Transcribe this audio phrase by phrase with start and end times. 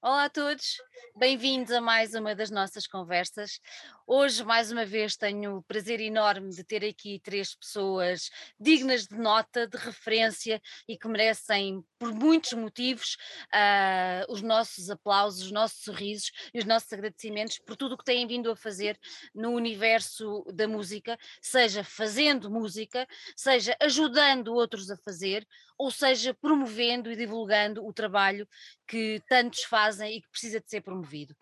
[0.00, 0.80] Olá a todos,
[1.16, 3.58] bem-vindos a mais uma das nossas conversas.
[4.06, 8.30] Hoje, mais uma vez, tenho o prazer enorme de ter aqui três pessoas
[8.60, 13.16] dignas de nota, de referência e que merecem, por muitos motivos,
[13.52, 18.04] uh, os nossos aplausos, os nossos sorrisos e os nossos agradecimentos por tudo o que
[18.04, 18.96] têm vindo a fazer
[19.34, 23.04] no universo da música, seja fazendo música,
[23.34, 25.44] seja ajudando outros a fazer,
[25.78, 28.46] ou seja promovendo e divulgando o trabalho
[28.86, 31.36] que tantos fazem e que precisa de ser promovido.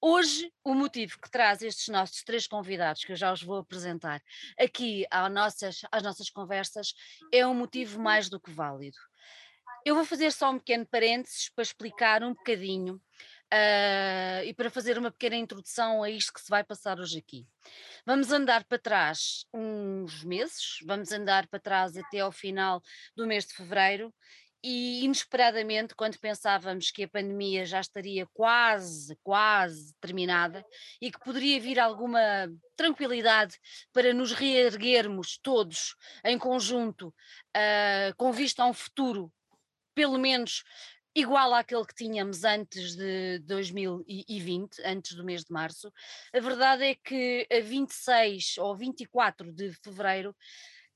[0.00, 4.22] Hoje, o motivo que traz estes nossos três convidados, que eu já os vou apresentar,
[4.58, 6.94] aqui às nossas, às nossas conversas,
[7.32, 8.96] é um motivo mais do que válido.
[9.84, 13.00] Eu vou fazer só um pequeno parênteses para explicar um bocadinho
[13.52, 17.46] uh, e para fazer uma pequena introdução a isto que se vai passar hoje aqui.
[18.06, 22.82] Vamos andar para trás uns meses, vamos andar para trás até ao final
[23.16, 24.12] do mês de fevereiro
[24.62, 30.64] e inesperadamente, quando pensávamos que a pandemia já estaria quase, quase terminada
[31.00, 32.20] e que poderia vir alguma
[32.76, 33.56] tranquilidade
[33.92, 35.94] para nos reerguermos todos
[36.24, 39.32] em conjunto, uh, com vista a um futuro,
[39.94, 40.64] pelo menos
[41.18, 45.92] igual àquele que tínhamos antes de 2020, antes do mês de março,
[46.32, 50.34] a verdade é que a 26 ou 24 de fevereiro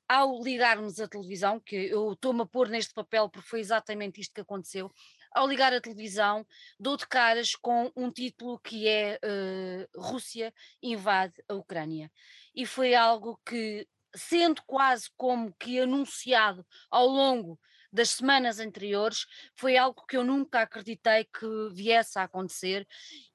[0.09, 4.33] ao ligarmos a televisão, que eu estou-me a pôr neste papel porque foi exatamente isto
[4.33, 4.93] que aconteceu,
[5.33, 6.47] ao ligar a televisão,
[6.79, 12.13] dou de caras com um título que é uh, Rússia invade a Ucrânia.
[12.55, 17.59] E foi algo que, sendo quase como que anunciado ao longo
[17.93, 22.87] das semanas anteriores, foi algo que eu nunca acreditei que viesse a acontecer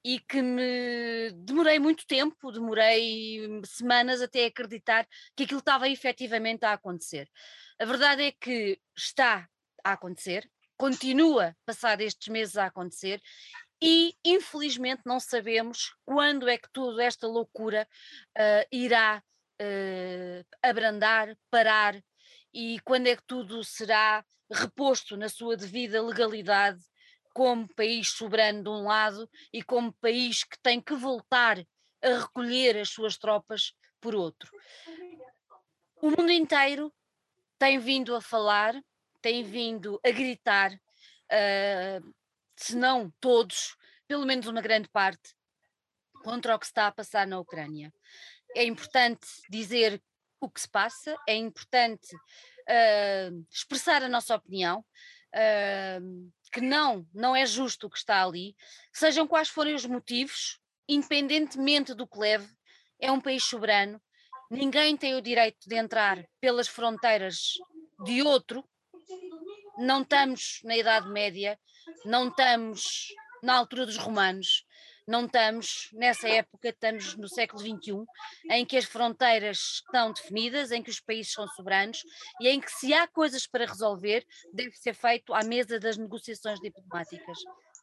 [0.03, 6.73] e que me demorei muito tempo, demorei semanas até acreditar que aquilo estava efetivamente a
[6.73, 7.30] acontecer.
[7.80, 9.47] A verdade é que está
[9.83, 13.22] a acontecer, continua passar estes meses a acontecer
[13.81, 17.88] e infelizmente não sabemos quando é que toda esta loucura
[18.38, 19.22] uh, irá
[19.61, 21.95] uh, abrandar, parar
[22.51, 26.81] e quando é que tudo será reposto na sua devida legalidade
[27.34, 31.59] como país soberano de um lado e como país que tem que voltar
[32.02, 34.52] a recolher as suas tropas por outro.
[36.02, 36.94] O mundo inteiro
[37.59, 38.74] tem vindo a falar,
[39.22, 42.16] tem vindo a gritar, uh,
[42.56, 43.75] se não todos,
[44.07, 45.36] pelo menos uma grande parte,
[46.24, 47.94] contra o que está a passar na Ucrânia.
[48.56, 50.02] É importante dizer
[50.40, 52.16] o que se passa, é importante
[52.67, 54.79] uh, expressar a nossa opinião,
[55.33, 58.55] uh, que não, não é justo o que está ali,
[58.94, 62.47] sejam quais forem os motivos, independentemente do que leve,
[63.00, 64.01] é um país soberano,
[64.50, 67.53] ninguém tem o direito de entrar pelas fronteiras
[68.06, 68.63] de outro,
[69.77, 71.59] não estamos na Idade Média,
[72.06, 73.13] não estamos
[73.44, 74.66] na altura dos romanos,
[75.07, 78.03] não estamos nessa época, estamos no século XXI,
[78.51, 82.03] em que as fronteiras estão definidas, em que os países são soberanos
[82.41, 86.59] e em que se há coisas para resolver, deve ser feito à mesa das negociações
[86.59, 87.38] diplomáticas.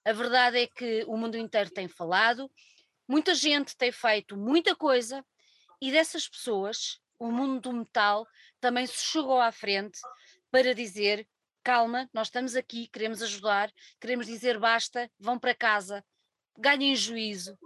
[0.05, 2.51] A verdade é que o mundo inteiro tem falado,
[3.09, 5.25] muita gente tem feito muita coisa
[5.81, 8.27] e dessas pessoas, o mundo do metal
[8.61, 9.99] também se chegou à frente
[10.51, 11.27] para dizer
[11.63, 16.05] calma, nós estamos aqui, queremos ajudar, queremos dizer basta, vão para casa,
[16.59, 17.59] ganhem juízo.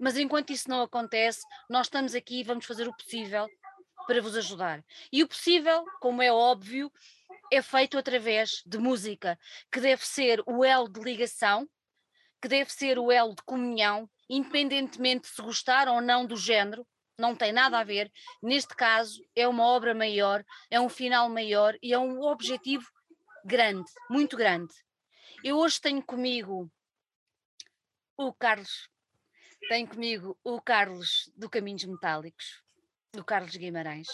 [0.00, 3.48] Mas enquanto isso não acontece, nós estamos aqui e vamos fazer o possível
[4.06, 4.84] para vos ajudar.
[5.12, 6.92] E o possível, como é óbvio,
[7.52, 9.38] é feito através de música,
[9.70, 11.68] que deve ser o elo de ligação,
[12.40, 16.86] que deve ser o elo de comunhão, independentemente de se gostar ou não do género,
[17.18, 18.12] não tem nada a ver.
[18.42, 22.86] Neste caso, é uma obra maior, é um final maior e é um objetivo
[23.44, 24.74] grande, muito grande.
[25.42, 26.70] Eu hoje tenho comigo
[28.16, 28.88] o Carlos,
[29.68, 32.62] tem comigo o Carlos do Caminhos Metálicos,
[33.16, 34.08] o Carlos Guimarães,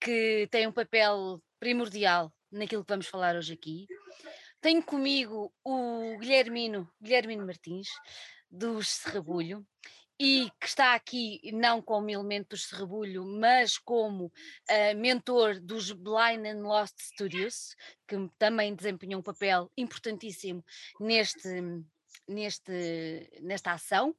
[0.00, 3.86] que tem um papel primordial naquilo que vamos falar hoje aqui.
[4.60, 7.88] Tenho comigo o Guilhermino, Guilhermino Martins,
[8.48, 9.66] dos Serrabulho,
[10.20, 16.46] e que está aqui não como elemento do Serrabulho, mas como uh, mentor dos Blind
[16.46, 17.74] and Lost Studios,
[18.06, 20.64] que também desempenhou um papel importantíssimo
[21.00, 21.48] neste,
[22.28, 24.14] neste, nesta ação.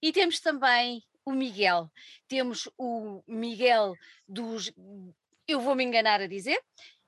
[0.00, 1.90] E temos também o Miguel.
[2.28, 3.94] Temos o Miguel
[4.28, 4.72] dos.
[5.46, 6.58] Eu vou me enganar a dizer.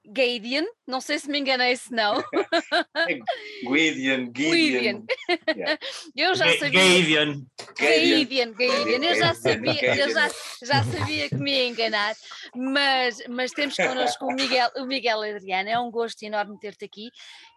[0.06, 2.22] Gadian, não sei se me enganei se não.
[3.64, 5.02] Guidian, Gideon.
[6.14, 7.24] Eu já sabia.
[7.80, 9.02] Gadian, Gadian.
[9.02, 10.28] Eu já sabia, eu já,
[10.62, 12.14] já sabia que me ia enganar,
[12.54, 15.70] mas, mas temos connosco o Miguel, o Miguel Adriano.
[15.70, 17.08] É um gosto enorme ter-te aqui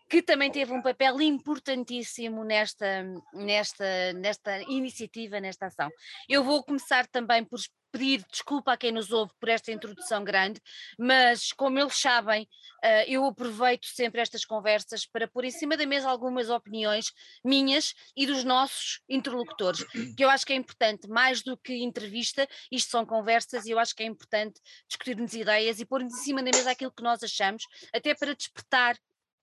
[0.09, 5.89] que também teve um papel importantíssimo nesta, nesta, nesta iniciativa, nesta ação.
[6.29, 7.59] Eu vou começar também por
[7.91, 10.61] pedir desculpa a quem nos ouve por esta introdução grande,
[10.99, 15.85] mas como eles sabem, uh, eu aproveito sempre estas conversas para pôr em cima da
[15.85, 17.11] mesa algumas opiniões
[17.43, 19.83] minhas e dos nossos interlocutores,
[20.15, 23.79] que eu acho que é importante, mais do que entrevista, isto são conversas e eu
[23.79, 27.23] acho que é importante discutirmos ideias e pôr em cima da mesa aquilo que nós
[27.23, 27.63] achamos,
[27.93, 28.97] até para despertar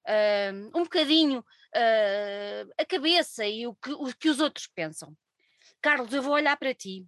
[0.06, 5.16] uh, um bocadinho uh, a cabeça e o que, o que os outros pensam.
[5.80, 7.06] Carlos, eu vou olhar para ti,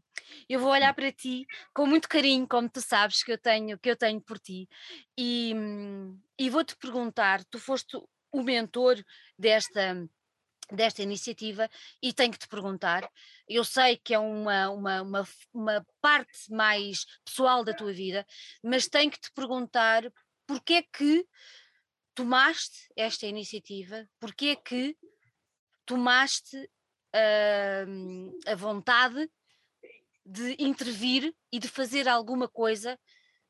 [0.48, 3.90] eu vou olhar para ti com muito carinho, como tu sabes que eu tenho, que
[3.90, 4.68] eu tenho por ti,
[5.16, 5.54] e,
[6.38, 7.96] e vou-te perguntar: tu foste
[8.30, 9.02] o mentor
[9.38, 10.06] desta,
[10.70, 11.70] desta iniciativa
[12.02, 13.08] e tenho que te perguntar.
[13.48, 18.26] Eu sei que é uma, uma, uma, uma, parte mais pessoal da tua vida,
[18.62, 20.02] mas tenho que te perguntar
[20.46, 21.26] porque é que
[22.16, 24.96] tomaste esta iniciativa, porque é que
[25.84, 29.30] tomaste uh, a vontade
[30.24, 32.98] de intervir e de fazer alguma coisa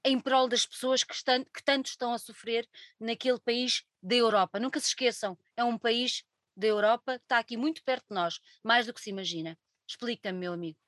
[0.05, 2.69] em prol das pessoas que, estão, que tanto estão a sofrer
[3.01, 4.61] naquele país da Europa.
[4.61, 6.23] Nunca se esqueçam, é um país
[6.57, 9.57] da Europa que está aqui muito perto de nós, mais do que se imagina.
[9.89, 10.79] Explica-me, meu amigo.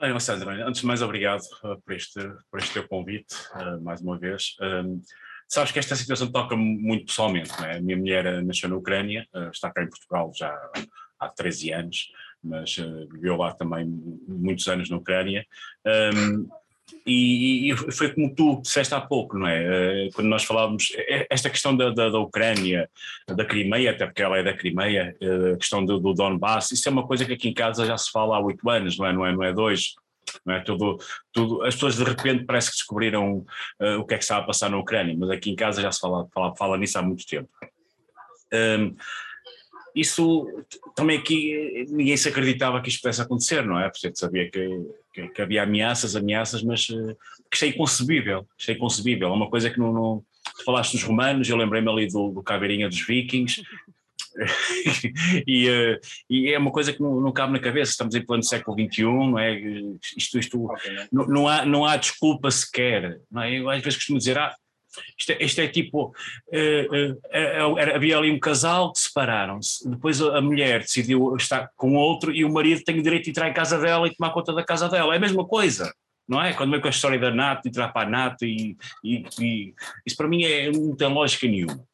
[0.00, 2.20] Bem, Alessandra, antes de mais, obrigado uh, por, este,
[2.50, 4.56] por este teu convite, uh, mais uma vez.
[5.48, 7.76] Sabes que esta situação toca muito pessoalmente, não é?
[7.76, 10.54] A minha mulher nasceu na Ucrânia, uh, está cá em Portugal já
[11.18, 12.12] há 13 anos,
[12.42, 13.86] mas uh, viveu lá também
[14.28, 15.46] muitos anos na Ucrânia.
[16.14, 16.48] Um,
[17.06, 20.10] e, e, foi como tu disseste há pouco, não é?
[20.14, 20.92] Quando nós falávamos,
[21.30, 22.90] esta questão da, da, da, Ucrânia,
[23.26, 25.16] da Crimeia, até porque ela é da Crimeia,
[25.52, 28.10] a questão do, do Donbass, isso é uma coisa que aqui em casa já se
[28.10, 29.12] fala há oito anos, não é?
[29.14, 29.94] Não é, não é dois.
[30.44, 30.60] Não é?
[30.60, 30.98] Tudo,
[31.32, 33.44] tudo, as pessoas de repente parece que descobriram
[33.80, 35.90] uh, o que é que está a passar na Ucrânia, mas aqui em casa já
[35.90, 37.48] se fala, fala, fala nisso há muito tempo.
[38.52, 38.94] Um,
[39.94, 40.46] isso
[40.96, 43.88] também aqui ninguém se acreditava que isto pudesse acontecer, não é?
[43.88, 44.68] Porque sabia que,
[45.12, 47.16] que, que, havia ameaças, ameaças, mas uh,
[47.50, 50.24] que isto é inconcebível, isto é inconcebível, é uma coisa que não, não
[50.64, 53.62] falaste dos romanos, eu lembrei-me ali do, do Caveirinha dos vikings,
[55.46, 58.42] e, uh, e, é uma coisa que não, não, cabe na cabeça, estamos em plano
[58.42, 59.54] século XXI, não é?
[60.16, 61.06] Isto, isto okay.
[61.12, 63.58] não, não, há, não há desculpa sequer, não é?
[63.58, 64.54] Eu às vezes costumo dizer, ah,
[65.18, 70.40] isto é, isto é tipo: uh, uh, havia ali um casal que separaram-se, depois a
[70.40, 73.78] mulher decidiu estar com outro e o marido tem o direito de entrar em casa
[73.78, 75.14] dela e tomar conta da casa dela.
[75.14, 75.92] É a mesma coisa,
[76.28, 76.52] não é?
[76.52, 79.74] Quando vem com a história da NATO, entrar para a NATO, e, e, e
[80.06, 81.84] isso para mim é, não tem lógica nenhuma.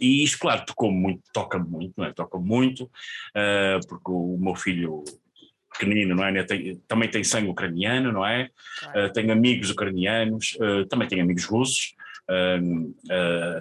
[0.00, 2.12] E isto, claro, tocou muito, toca muito, não é?
[2.12, 5.04] Toca muito, uh, porque o meu filho
[5.72, 6.42] pequenino, não é?
[6.44, 8.50] Tem, também tem sangue ucraniano, não é?
[8.80, 9.06] Claro.
[9.06, 11.94] Uh, tem amigos ucranianos, uh, também tem amigos russos,
[12.30, 12.94] Uh,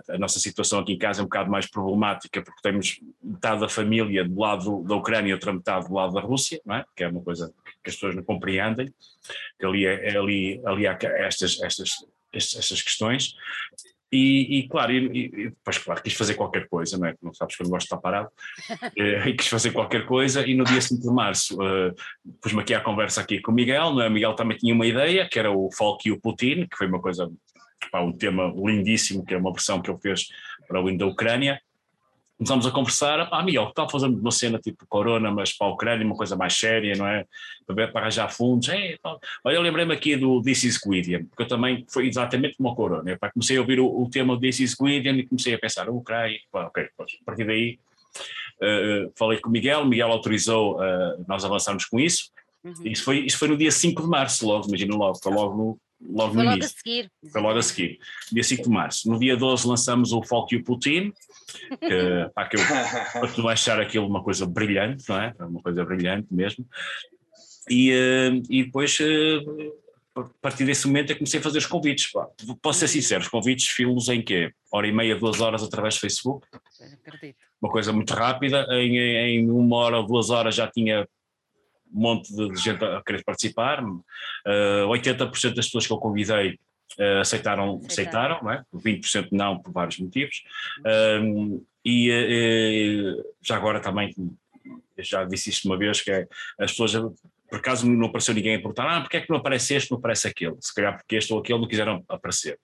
[0.10, 3.69] a nossa situação aqui em casa é um bocado mais problemática porque temos metade da
[3.69, 6.86] família do lado da Ucrânia e outra metade do lado da Rússia, não é?
[6.94, 8.94] que é uma coisa que as pessoas não compreendem,
[9.57, 11.92] que ali, é, é ali, ali há estas, estas,
[12.33, 13.36] estas questões.
[14.12, 17.15] E, e, claro, e, e, pois claro, quis fazer qualquer coisa, não é?
[17.21, 18.30] Não sabes que eu não gosto de estar parado.
[18.95, 21.94] e quis fazer qualquer coisa e no dia 5 de março uh,
[22.42, 24.07] pus-me aqui à conversa aqui com o Miguel, não é?
[24.07, 26.88] O Miguel também tinha uma ideia, que era o Folk e o Putin, que foi
[26.88, 27.30] uma coisa
[27.92, 30.27] pá, um tema lindíssimo, que é uma versão que ele fez
[30.68, 31.62] para o hino da Ucrânia.
[32.38, 35.72] Começamos a conversar, ah, Miguel, que tal fazendo uma cena tipo Corona, mas para a
[35.72, 37.26] Ucrânia, uma coisa mais séria, não é?
[37.66, 38.69] Para, para arranjar fundos.
[38.69, 38.95] Ei,
[39.44, 42.76] Olha, eu lembrei-me aqui do This is Guidian, porque eu também foi exatamente como a
[42.76, 43.09] Corona.
[43.09, 45.90] Eu, comecei a ouvir o, o tema do This is Guidian e comecei a pensar,
[45.90, 47.80] Ucrânia, pá, ok, a partir daí
[48.62, 52.30] uh, falei com o Miguel, o Miguel autorizou uh, nós avançarmos com isso.
[52.64, 52.73] Uhum.
[52.85, 55.80] Isso, foi, isso foi no dia 5 de março, logo, imagina logo, foi logo no,
[56.01, 56.75] logo Foi no logo início.
[56.75, 57.11] a seguir.
[57.31, 57.99] Foi logo a seguir.
[58.31, 59.09] Dia 5 de março.
[59.09, 61.13] No dia 12 lançamos o Folk e o Putin,
[61.80, 65.33] que, pá, que eu continuo a achar aquilo uma coisa brilhante, não é?
[65.39, 66.66] Uma coisa brilhante mesmo.
[67.69, 69.73] E, uh, e depois, uh,
[70.16, 72.11] a partir desse momento, eu comecei a fazer os convites.
[72.11, 72.27] Pá.
[72.61, 74.51] Posso ser sincero, os convites filos em quê?
[74.71, 76.47] Hora e meia, duas horas através do Facebook.
[77.06, 77.37] Acredito.
[77.61, 81.07] Uma coisa muito rápida, em, em uma hora ou duas horas já tinha
[81.94, 83.84] um monte de gente a querer participar.
[83.84, 84.04] Uh,
[84.46, 86.60] eh, 80% das pessoas que eu convidei
[87.00, 88.64] uh, aceitaram, aceitaram, não é?
[88.74, 90.44] 20% não, por vários motivos.
[91.22, 94.14] Um, e uh, já agora também,
[95.00, 96.28] já disse isto uma vez, que é,
[96.60, 96.94] as pessoas,
[97.50, 99.98] por acaso não apareceu ninguém a perguntar, ah, porque é que não aparece este, não
[99.98, 100.56] aparece aquele?
[100.60, 102.60] Se calhar porque este ou aquele não quiseram aparecer.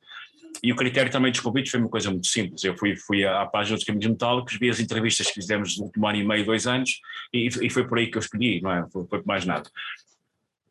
[0.64, 2.64] E o critério também dos convites foi uma coisa muito simples.
[2.64, 6.08] Eu fui, fui à, página dos Caminhos Metálicos, vi as entrevistas que fizemos no último
[6.08, 7.02] ano e meio, dois anos,
[7.34, 8.88] e, e foi por aí que eu escolhi, não é?
[8.90, 9.70] Foi, por mais nada.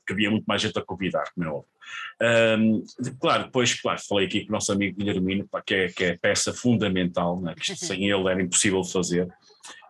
[0.07, 1.73] que havia muito mais gente a convidar, como é óbvio.
[2.59, 2.85] Um,
[3.21, 6.55] claro, depois, claro, falei aqui com o nosso amigo Guilhermino, que, é, que é peça
[6.55, 9.29] fundamental, né, que sem ele era impossível fazer.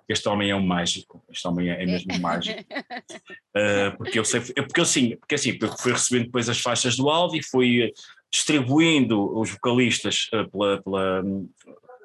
[0.09, 2.61] Este homem é um mágico, este homem é, é mesmo mágico.
[2.61, 6.97] Uh, porque eu sei, porque eu sim, porque assim, eu fui recebendo depois as faixas
[6.97, 7.92] do e fui
[8.32, 11.22] distribuindo os vocalistas uh, pela, pela,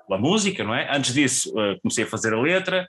[0.07, 0.93] pela, música, não é?
[0.95, 2.87] Antes disso, uh, comecei a fazer a letra,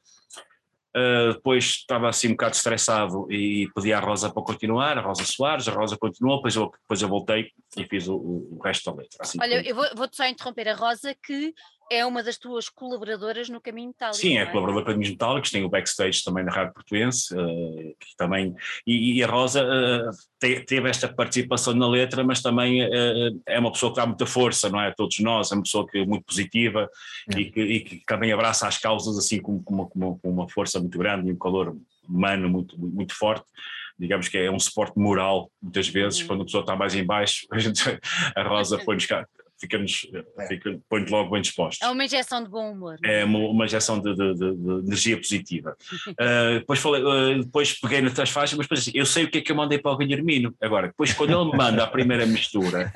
[0.96, 5.22] Uh, depois estava assim um bocado estressado e pedi à Rosa para continuar, a Rosa
[5.22, 8.96] Soares, a Rosa continuou, depois eu, depois eu voltei e fiz o, o resto da
[8.96, 9.18] letra.
[9.20, 11.52] Assim, Olha, eu vou-te vou só interromper a Rosa, que
[11.90, 14.18] é uma das tuas colaboradoras no Caminho Metálico.
[14.18, 17.96] Sim, é, é colaboradora do Caminhos Metálicos, tem o backstage também na Rádio Portuense, uh,
[17.98, 18.54] que também,
[18.86, 23.58] e, e a Rosa uh, te, teve esta participação na letra, mas também uh, é
[23.58, 24.88] uma pessoa que dá muita força, não é?
[24.88, 26.88] A todos nós, é uma pessoa que é muito positiva
[27.34, 27.40] é.
[27.40, 30.78] E, que, e, que, também abraça as causas assim com, com, uma, com, uma, força
[30.78, 31.76] muito grande e um calor
[32.08, 33.44] humano muito, muito forte
[33.98, 36.28] digamos que é um suporte moral, muitas vezes, uhum.
[36.28, 37.82] quando a pessoa está mais em baixo, a, gente,
[38.36, 39.26] a Rosa põe-nos cá,
[39.58, 40.06] ficamos,
[40.38, 40.46] é.
[40.46, 41.86] fica, põe-te logo bem dispostos.
[41.86, 42.96] É uma injeção de bom humor.
[43.04, 45.76] É, é uma, uma injeção de, de, de, de, energia positiva.
[46.08, 49.38] uh, depois, falei, uh, depois peguei nas faixas, mas depois assim, eu sei o que
[49.38, 50.54] é que eu mandei para o Guilhermino.
[50.60, 52.92] Agora, depois quando ele me manda a primeira mistura,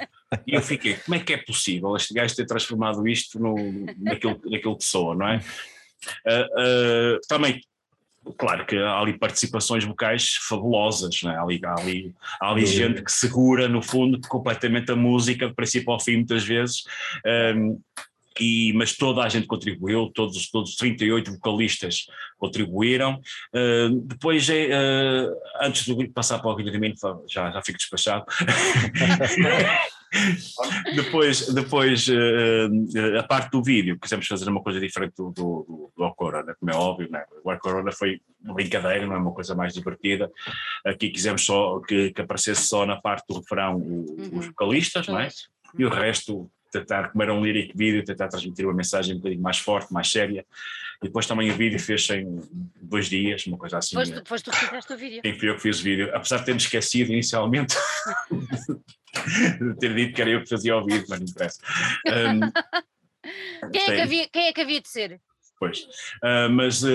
[0.47, 3.55] e eu fiquei, como é que é possível este gajo ter transformado isto no,
[3.99, 5.43] naquilo, naquilo que sou, não é?
[6.27, 7.61] Uh, também
[8.39, 11.37] Claro que há ali participações vocais fabulosas, né?
[11.37, 15.55] há, ali, há, ali, há ali gente que segura, no fundo, completamente a música, de
[15.55, 16.85] princípio ao fim, muitas vezes.
[17.57, 17.81] Um,
[18.41, 22.07] e, mas toda a gente contribuiu, todos, todos os 38 vocalistas
[22.39, 23.21] contribuíram.
[23.53, 26.95] Uh, depois, uh, antes de passar para o Guilherme,
[27.29, 28.25] já, já fico despachado.
[30.95, 36.15] depois, depois uh, a parte do vídeo, quisemos fazer uma coisa diferente do, do, do
[36.15, 37.25] Corona, como é óbvio, né?
[37.43, 40.31] o Corona foi uma brincadeira, não é uma coisa mais divertida.
[40.85, 44.31] Aqui quisemos só que, que aparecesse só na parte do refrão uhum.
[44.33, 45.29] os vocalistas, não é?
[45.79, 49.43] E o resto tentar, como era um lyric vídeo, tentar transmitir uma mensagem um bocadinho
[49.43, 50.45] mais forte, mais séria.
[51.03, 52.41] E depois também o vídeo fez-se em
[52.81, 53.95] dois dias, uma coisa assim.
[53.95, 55.21] Foste, foste tu que fizeste o vídeo?
[55.25, 56.11] Sim, fui eu que fiz o vídeo.
[56.15, 57.77] Apesar de termos esquecido inicialmente
[59.61, 61.61] de ter dito que era eu que fazia o vídeo, mas não interessa.
[62.07, 65.21] Um, quem, é que havia, quem é que havia de ser?
[65.59, 65.81] Pois,
[66.25, 66.89] uh, mas uh,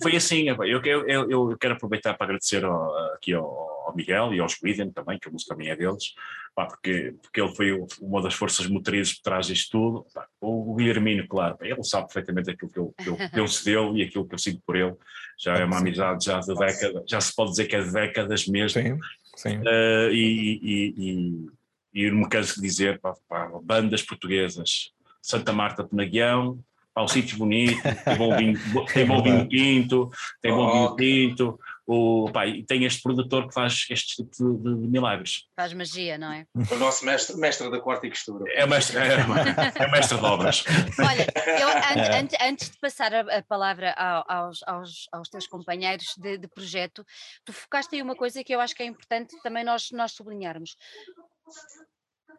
[0.00, 4.40] foi assim, eu, eu, eu, quero aproveitar para agradecer ao, aqui ao, ao, Miguel e
[4.40, 6.14] aos Guiden também, que a música também é deles,
[6.54, 10.06] pá, porque, porque ele foi uma das forças motrizes por trás disto tudo.
[10.14, 12.94] Pá, o, Guilhermino, claro, ele sabe perfeitamente aquilo que eu,
[13.30, 14.94] que, eu, se deu e aquilo que eu sinto por ele,
[15.38, 18.46] já é uma amizade já de décadas, já se pode dizer que é de décadas
[18.46, 18.80] mesmo.
[18.80, 18.98] Sim,
[19.36, 19.58] sim.
[19.58, 25.52] Uh, e, e, e, e, não me canso de dizer, pá, pá, bandas portuguesas, Santa
[25.52, 26.58] Marta Penaguião,
[26.94, 28.58] ao sítio bonito, tem bom vinho,
[28.92, 30.10] tem bom vinho tinto,
[30.40, 34.62] tem bom vinho tinto, o, pá, e tem este produtor que faz este tipo de,
[34.62, 35.48] de, de, milagres.
[35.56, 36.46] Faz magia, não é?
[36.54, 38.44] O nosso mestre, mestre da quarta e costura.
[38.52, 40.64] É mestre, é, é mestre de obras.
[40.98, 41.26] Olha,
[41.60, 43.92] eu, antes, antes, antes, de passar a, a palavra
[44.28, 47.04] aos, aos, aos, teus companheiros de, de, projeto,
[47.44, 50.76] tu focaste aí uma coisa que eu acho que é importante também nós, nós sublinharmos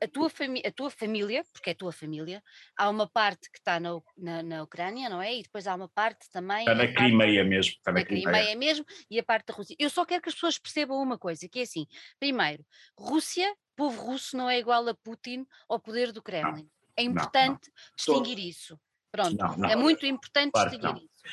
[0.03, 0.29] a tua,
[0.65, 2.43] a tua família, porque é a tua família,
[2.77, 5.33] há uma parte que está na, na, na, Ucrânia, não é?
[5.39, 6.59] E depois há uma parte também.
[6.59, 7.73] Está na Crimeia mesmo.
[7.73, 8.55] Está na, na Crimeia.
[8.55, 9.75] Mesmo e a parte da Rússia.
[9.79, 11.85] Eu só quero que as pessoas percebam uma coisa, que é assim:
[12.19, 12.65] primeiro,
[12.97, 16.63] Rússia, povo russo não é igual a Putin ao poder do Kremlin.
[16.63, 17.95] Não, é importante não, não.
[17.95, 18.47] distinguir Todo.
[18.47, 18.79] isso.
[19.11, 21.23] Pronto, é muito importante claro distinguir isso.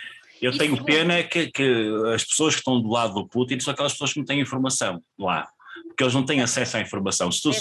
[0.40, 3.92] Eu tenho pena que, que as pessoas que estão do lado do Putin são aquelas
[3.92, 5.46] pessoas que não têm informação lá
[5.88, 7.30] porque eles não têm acesso à informação.
[7.30, 7.52] Se tu,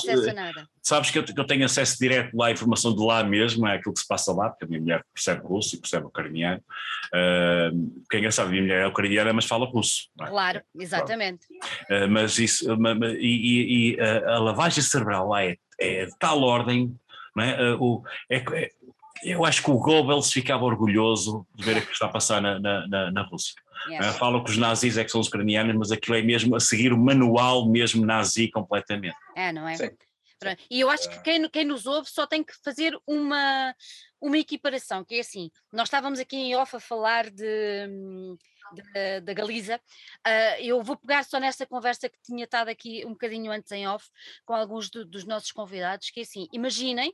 [0.81, 3.75] sabes que eu, que eu, tenho acesso direto lá à informação de lá mesmo, é
[3.75, 6.61] aquilo que se passa lá, porque a minha mulher percebe russo e percebe ucraniano.
[7.07, 10.09] Uh, que é engraçado, a minha mulher é ucraniana, mas fala russo.
[10.21, 10.25] É?
[10.25, 11.45] Claro, exatamente.
[11.89, 12.65] Uh, mas isso,
[13.19, 16.95] e, e, e a, a, lavagem cerebral lá é, é de tal ordem,
[17.35, 17.73] não é?
[17.73, 18.69] Uh, o, é, é
[19.23, 22.59] eu acho que o Goebbels ficava orgulhoso de ver o que está a passar na,
[22.59, 23.53] na, na, na Rússia.
[23.88, 24.17] Yes.
[24.17, 26.91] falam que os nazis é que são os ucranianos, mas aquilo é mesmo a seguir
[26.91, 29.15] o manual mesmo nazi completamente.
[29.36, 29.75] É, não é?
[29.75, 29.89] Sim.
[30.69, 33.75] E eu acho que quem, quem nos ouve só tem que fazer uma,
[34.21, 37.88] uma equiparação, que é assim, nós estávamos aqui em off a falar de,
[39.24, 43.51] da Galiza, uh, eu vou pegar só nessa conversa que tinha estado aqui um bocadinho
[43.51, 44.09] antes em off,
[44.45, 47.13] com alguns do, dos nossos convidados, que é assim, imaginem,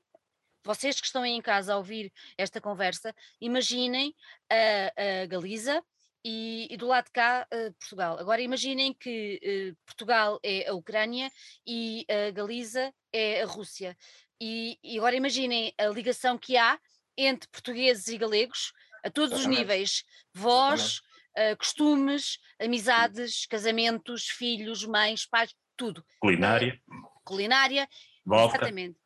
[0.64, 4.14] vocês que estão aí em casa a ouvir esta conversa, imaginem
[4.52, 5.84] a, a Galiza
[6.28, 8.18] e, e, do lado de cá uh, Portugal.
[8.20, 9.40] Agora imaginem que
[9.72, 11.32] uh, Portugal é a Ucrânia
[11.68, 13.96] e a Galiza é a Rússia.
[14.42, 16.80] E, e, agora imaginem a ligação que há
[17.16, 20.04] entre portugueses e galegos a todos os níveis:
[20.34, 20.98] voz,
[21.38, 26.04] uh, costumes, amizades, casamentos, filhos, mães, pais, tudo.
[26.20, 26.82] Culinária.
[27.24, 27.88] Culinária,
[28.26, 28.58] vodka.
[28.58, 29.05] exatamente.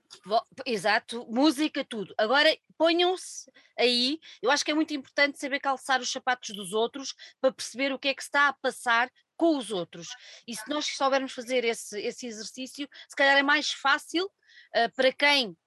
[0.65, 2.13] Exato, música, tudo.
[2.17, 7.13] Agora ponham-se aí, eu acho que é muito importante saber calçar os sapatos dos outros
[7.39, 10.09] para perceber o que é que está a passar com os outros.
[10.47, 14.29] E se nós soubermos fazer esse, esse exercício, se calhar é mais fácil
[14.75, 15.57] ah, para quem,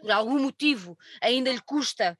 [0.00, 2.18] por algum motivo, ainda lhe custa.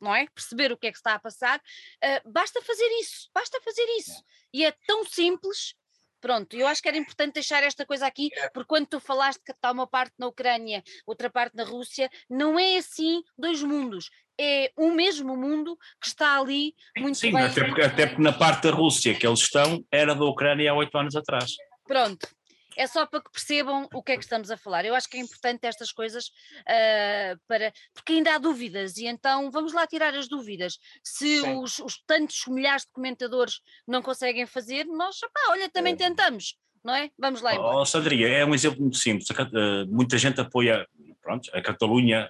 [0.00, 0.26] Não é?
[0.34, 1.62] Perceber o que é que está a passar,
[2.02, 4.24] ah, basta fazer isso, basta fazer isso.
[4.52, 5.74] E é tão simples
[6.22, 9.50] Pronto, eu acho que era importante deixar esta coisa aqui, porque quando tu falaste que
[9.50, 14.08] está uma parte na Ucrânia, outra parte na Rússia, não é assim dois mundos.
[14.40, 17.42] É o mesmo mundo que está ali muito Sim, bem.
[17.42, 20.74] até porque, até porque na parte da Rússia que eles estão era da Ucrânia há
[20.74, 21.56] oito anos atrás.
[21.84, 22.28] Pronto.
[22.76, 24.84] É só para que percebam o que é que estamos a falar.
[24.84, 26.30] Eu acho que é importante estas coisas
[26.66, 27.72] ah, para.
[27.94, 30.78] Porque ainda há dúvidas, e então vamos lá tirar as dúvidas.
[31.02, 35.96] Se os, os tantos milhares de comentadores não conseguem fazer, nós, opá, olha, também É.
[35.96, 37.10] tentamos, não é?
[37.18, 37.76] Vamos lá embora.
[37.78, 39.30] Oh, Sandrinha, é um exemplo muito simples.
[39.30, 40.86] A Cat- eh, muita gente apoia
[41.20, 42.28] pronto, a Catalunha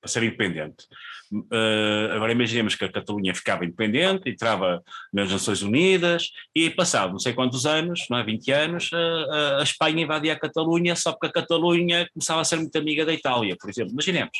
[0.00, 0.86] para ser independente.
[1.52, 7.18] Eh, agora imaginemos que a Catalunha ficava independente, entrava nas Nações Unidas e passado não
[7.18, 8.96] sei quantos anos, não é, 20 anos, eh,
[9.30, 13.04] a- a Espanha invadia a Catalunha só porque a Catalunha começava a ser muito amiga
[13.04, 13.92] da Itália, por exemplo.
[13.92, 14.36] Imaginemos.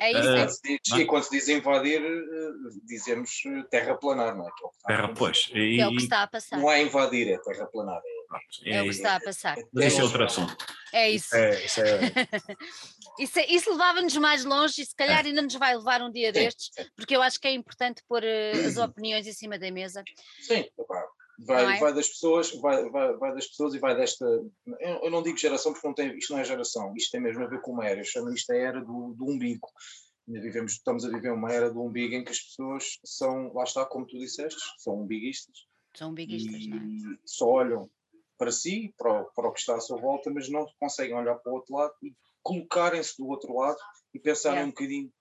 [0.00, 1.00] É isso, se diz- não é?
[1.00, 2.50] E quando se diz invadir, eh,
[2.86, 4.50] dizemos eh, terraplanar, não é?
[4.50, 5.50] Que é o que está a Terra, pois.
[5.54, 6.58] E, é o que está a passar.
[6.58, 8.00] Não é invadir, é terraplanar.
[8.00, 8.21] pronto,
[8.64, 9.56] É o que e- está a passar.
[9.72, 10.56] mas isso é outro assunto.
[10.92, 11.34] É isso.
[11.34, 12.00] É, isso é-
[13.18, 16.28] Isso, é- isso levava-nos mais longe e se calhar ainda nos vai levar um dia
[16.28, 19.70] Sim, destes, porque eu acho que é importante pôr eh, as opiniões em cima da
[19.70, 20.02] mesa.
[20.40, 20.64] Sim,
[21.46, 21.78] vai, é?
[21.78, 24.24] vai das pessoas, vai, vai, vai das pessoas e vai desta.
[24.24, 27.44] Eu, eu não digo geração porque não tem, isto não é geração, isto tem mesmo
[27.44, 28.00] a ver com uma era.
[28.00, 29.68] Eu chamo isto a era do, do umbigo.
[30.26, 33.84] Vivemos, estamos a viver uma era do umbigo em que as pessoas são, lá está,
[33.84, 36.80] como tu disseste, são umbiguistas São biguistas, não é?
[36.80, 37.90] e só olham
[38.42, 41.36] para si, para o, para o que está à sua volta, mas não conseguem olhar
[41.36, 43.78] para o outro lado e colocarem-se do outro lado
[44.12, 44.66] e pensarem Yeah.
[44.66, 45.12] um bocadinho.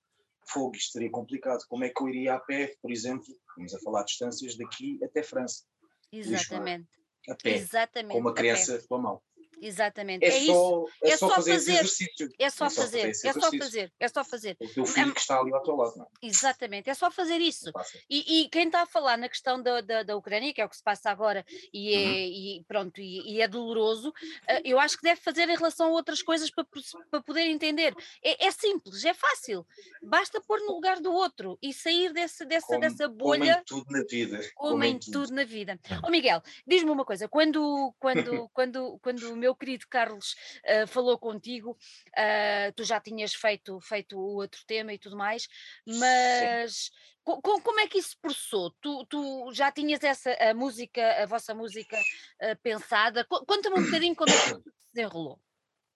[0.48, 1.64] Fogo, isto seria complicado.
[1.70, 3.24] Como é que eu iria a pé, por exemplo,
[3.56, 5.66] vamos a falar de distâncias daqui até França,
[6.12, 6.90] Exatamente.
[7.30, 8.12] a pé, Exatamente.
[8.12, 9.22] com uma criança pela mão.
[9.62, 10.24] Exatamente.
[10.26, 10.54] É, É, isso.
[10.54, 11.72] só, é, é só só fazer, fazer.
[11.74, 12.30] exercício.
[12.40, 13.28] É só é só fazer fazer.
[13.28, 13.94] É só fazer.
[14.00, 14.58] É só fazer.
[14.60, 16.08] O teu filho que está ali ao teu lado, não é?
[16.22, 16.90] Exatamente.
[16.90, 17.72] É só fazer isso.
[17.72, 17.98] Passa.
[18.10, 20.70] E, e quem está a falar na questão da, da, da Ucrânia, que é o
[20.70, 22.16] que se passa agora, e, é, Uhum.
[22.18, 24.12] e pronto, e, e é doloroso,
[24.48, 26.66] eh, eu acho que deve fazer em relação a outras coisas para,
[27.12, 27.94] para poder entender.
[28.24, 29.66] É, é simples, é fácil.
[30.02, 33.64] Basta pôr no lugar do outro e sair desse, dessa, Como- dessa Como bolha em
[33.66, 34.40] tudo na vida.
[34.56, 35.80] como em tudo na vida.
[36.04, 40.36] Ó Miguel, diz-me uma coisa, quando, quando, quando, quando o meu querido Carlos
[40.66, 41.78] ah, falou contigo,
[42.18, 45.48] ah, tu já tinhas feito, feito o outro tema e tudo mais,
[45.86, 46.92] mas
[47.24, 48.72] co- co- como é que isso processou?
[48.82, 51.98] Tu, tu já tinhas essa a música, a vossa música
[52.42, 53.26] ah, pensada?
[53.26, 55.40] Co- Conta-me um bocadinho como é que desenrolou.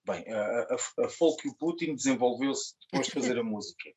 [0.06, 3.90] Bem, a, a, Folk e o Putin desenvolveu-se depois de fazer a música.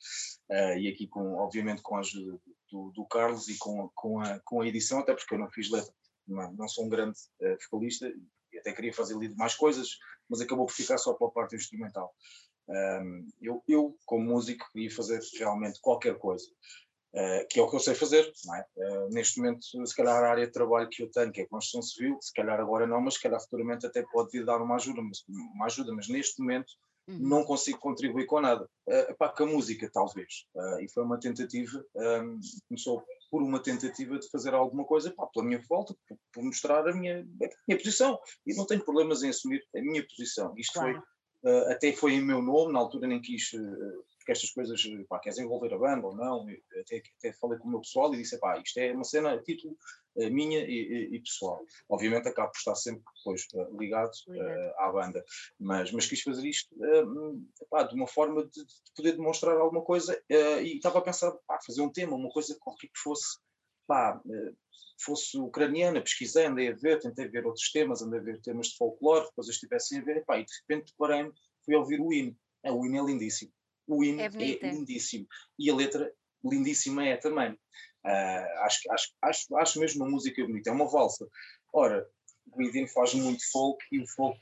[0.50, 2.40] Ah, e aqui, com, obviamente, com a ajuda
[2.72, 5.70] do, do Carlos e com, com, a, com a edição, até porque eu não fiz
[5.70, 5.94] letra,
[6.28, 8.12] não, não sou um grande ah, vocalista,
[8.60, 9.98] até queria fazer ali mais coisas,
[10.30, 12.14] mas acabou por ficar só pela parte instrumental.
[12.70, 16.46] Ahm, eu, eu, como músico, queria fazer realmente qualquer coisa.
[17.12, 18.24] Uh, que é o que eu sei fazer.
[18.24, 18.66] É?
[18.78, 21.82] Uh, neste momento, se calhar a área de trabalho que eu tenho, que é construção
[21.82, 25.02] civil, se calhar agora não, mas se calhar futuramente até pode vir dar uma ajuda,
[25.02, 26.72] mas, uma ajuda, mas neste momento
[27.10, 27.18] Uhum.
[27.20, 28.70] não consigo contribuir com nada.
[28.88, 30.46] Uh, epá, com a música, talvez.
[30.54, 35.28] Uh, e foi uma tentativa, um, começou por uma tentativa de fazer alguma coisa epá,
[35.28, 38.20] pela minha volta, por, por mostrar a minha, a minha posição.
[38.46, 40.54] E não tenho problemas em assumir a minha posição.
[40.58, 41.04] Isto Claro.
[41.42, 43.54] foi, uh, até foi em meu nome, na altura nem quis.
[43.54, 46.46] Uh, porque estas coisas, pá, queres envolver a banda ou não?
[46.80, 49.42] Até, até falei com o meu pessoal e disse, pá, isto é uma cena, a
[49.42, 49.76] título
[50.18, 51.64] eh, minha e, e- pessoal.
[51.90, 55.24] Obviamente acabo por estar sempre depois eh, ligado eh, à banda,
[55.60, 57.04] mas, mas quis fazer isto eh,
[57.70, 61.32] pá, de uma forma de, de poder demonstrar alguma coisa eh, e estava a pensar,
[61.48, 63.38] pá, fazer um tema, uma coisa qualquer que fosse,
[63.88, 64.54] pá, eh,
[65.04, 68.78] fosse ucraniana, pesquisei, andei a ver, tentei ver outros temas, andei a ver temas de
[68.78, 71.32] folclore, coisas estivessem a ver, e, pá, e de repente parei-me,
[71.66, 72.36] fui ouvir o hino.
[72.62, 73.54] É, o hino é lindíssimo.
[73.90, 74.30] O hino É é,
[74.72, 75.28] lindíssimo.
[75.58, 77.58] E a letra lindíssima é também.
[78.04, 80.70] Ah, acho, acho, acho, acho mesmo uma música bonita.
[80.70, 81.28] É uma valsa.
[81.74, 82.08] Ora,
[82.54, 84.40] o Idin faz muito folk e o folk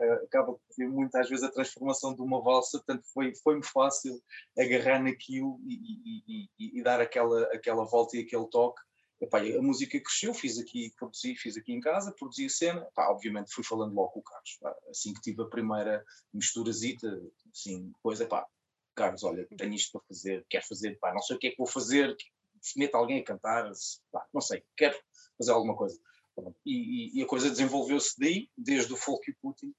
[0.00, 4.22] ah, acaba por ter muitas vezes a transformação de uma valsa, portanto foi- foi-me fácil
[4.58, 8.80] agarrar naquilo e, e- e- e- dar aquela, aquela volta e aquele toque.
[9.20, 13.10] Epá, a música cresceu, fiz aqui, produzi, fiz aqui em casa, produzi a cena, Epá,
[13.10, 17.06] obviamente fui falando logo com o Carlos, pá, assim que tive a primeira misturazita,
[17.54, 18.46] assim, depois, epá,
[19.00, 21.56] Carlos, olha, tenho isto para fazer, quero fazer, pá, não sei o que é que
[21.56, 22.14] vou fazer,
[22.60, 23.70] se mete alguém a cantar,
[24.12, 24.94] pá, não sei, quero
[25.38, 25.98] fazer alguma coisa.
[26.66, 29.74] E, e, a coisa desenvolveu-se daí, desde o folk e Putin,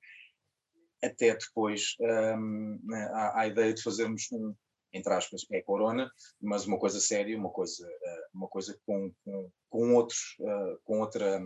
[1.03, 2.79] até depois um,
[3.13, 4.55] a, a, ideia de fazermos um,
[4.91, 9.51] entre aspas, é corona, mas uma coisa séria, uma coisa, uh, uma coisa com, com,
[9.69, 11.39] com outros, uh, com outra,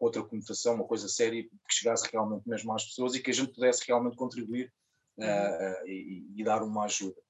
[0.00, 3.54] outra conotação, uma coisa séria que chegasse realmente mesmo às pessoas e que a gente
[3.54, 4.70] pudesse realmente contribuir
[5.18, 7.20] uh, e, e, dar uma ajuda.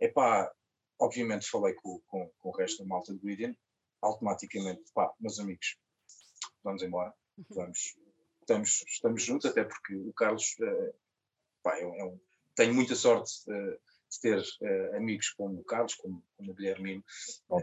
[0.00, 0.52] Epá,
[0.98, 3.54] obviamente falei com, com, com o resto da malta do Gideon,
[4.02, 5.76] automaticamente, pá, meus amigos,
[6.62, 7.44] vamos embora, uhum.
[7.50, 7.96] vamos,
[8.40, 10.94] estamos, estamos juntos, até porque o Carlos, uh,
[11.62, 12.18] pá, é, é um,
[12.54, 13.78] tenho muita sorte uh,
[14.10, 17.04] de ter uh, amigos como o Carlos, como, como o Guilhermino,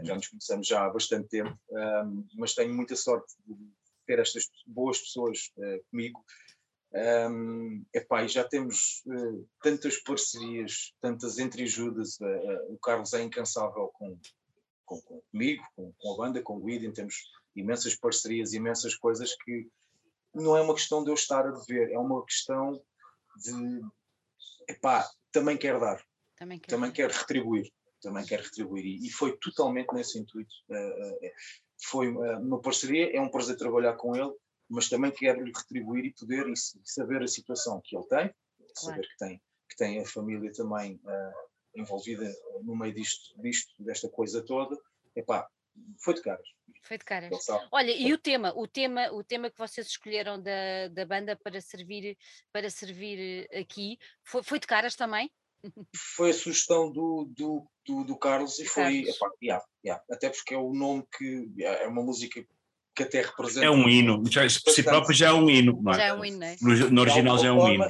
[0.04, 3.54] já nos conhecemos já há bastante tempo, um, mas tenho muita sorte de
[4.06, 5.52] ter estas boas pessoas
[5.90, 6.24] comigo.
[6.92, 12.18] Um, epá, e já temos uh, tantas parcerias, tantas entreajudas.
[12.20, 14.18] Uh, uh, o Carlos é incansável com,
[14.84, 17.16] com, com comigo, com, com, a banda, com o Eden, temos
[17.54, 19.68] imensas parcerias, imensas coisas que
[20.34, 22.80] não é uma questão de eu estar a dever, é uma questão
[23.36, 23.80] de
[24.68, 26.02] epá, também quero dar,
[26.36, 30.54] também quero, também quero retribuir, também quero retribuir e, e foi totalmente nesse intuito.
[31.84, 34.32] Foi uma parceria, é um prazer trabalhar com ele,
[34.68, 38.34] mas também quero lhe retribuir e poder e saber a situação que ele tem,
[38.74, 41.00] saber que tem que tem a família também
[41.74, 44.76] envolvida no meio disto, disto, desta coisa toda,
[45.14, 45.48] epá,
[46.02, 46.48] foi de caras.
[46.82, 47.30] Foi de caras.
[47.70, 51.60] Olha, e o tema, o tema, o tema que vocês escolheram da, da banda para
[51.60, 52.16] servir,
[52.50, 55.30] para servir aqui, foi, foi de caras também?
[55.94, 59.08] Foi a sugestão do, do, do, do Carlos e foi, Carlos.
[59.08, 62.46] Epá, yeah, yeah, até porque é o nome que é uma música
[62.96, 63.66] que até representa.
[63.66, 65.78] É um hino, já, por si próprio já é um hino.
[65.82, 65.96] Não é?
[65.96, 66.56] Já é um hino, é?
[66.60, 67.84] No, no original já é um hino.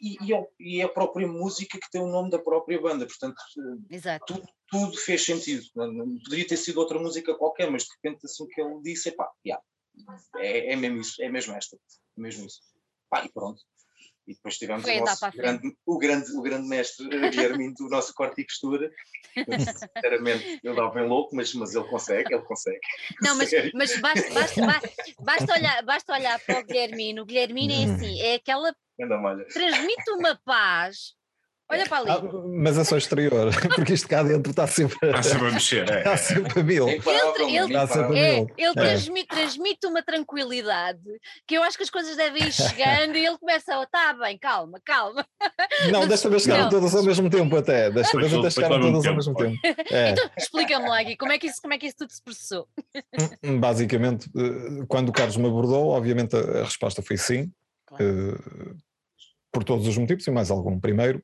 [0.00, 3.04] E, e, é e, é a própria música que tem o nome da própria banda,
[3.04, 3.36] portanto,
[3.90, 4.24] Exato.
[4.32, 5.64] Tudo, tudo fez sentido.
[5.74, 9.62] Poderia ter sido outra música qualquer, mas de repente assim que ele disse, epá, yeah,
[10.36, 12.60] é, é mesmo isso, é mesmo esta, é mesmo isso.
[13.10, 13.60] Pá, e pronto.
[14.32, 18.40] E depois tivemos o, nosso grande, o, grande, o grande mestre Guilherme do nosso corte
[18.40, 18.90] e costura.
[19.34, 22.80] Sinceramente, ele dá bem louco, mas, mas ele consegue, ele consegue.
[23.20, 24.60] Não, mas, mas basta, basta,
[25.20, 27.22] basta, olhar, basta olhar para o Guilhermino.
[27.22, 28.74] O Guilhermino é assim, é aquela.
[29.52, 31.14] Transmite uma paz
[31.72, 32.10] Olha para ali.
[32.10, 32.20] Ah,
[32.54, 35.90] mas é só exterior, porque isto cá dentro está sempre, está sempre a mexer.
[35.90, 35.98] É.
[35.98, 36.86] Está sempre a mil.
[36.86, 37.00] Ele,
[37.56, 38.46] ele, está sempre é, mil.
[38.58, 38.72] ele é.
[38.72, 41.00] transmite, transmite, uma tranquilidade
[41.46, 44.36] que eu acho que as coisas devem ir chegando e ele começa a, está bem,
[44.38, 45.26] calma, calma.
[45.90, 47.90] Não, desta vez chegaram todas ao mesmo tempo até.
[47.90, 49.58] Desta vez até chegaram todas ao mesmo tempo.
[49.90, 50.12] É.
[50.12, 52.68] Então, explica-me lá aqui, como é, que isso, como é que isso tudo se processou?
[53.42, 57.50] Hum, basicamente, eh, quando o Carlos me abordou, obviamente a, a resposta foi sim.
[57.86, 58.04] Claro.
[58.04, 58.76] Uh,
[59.52, 60.80] por todos os motivos e mais algum.
[60.80, 61.22] Primeiro,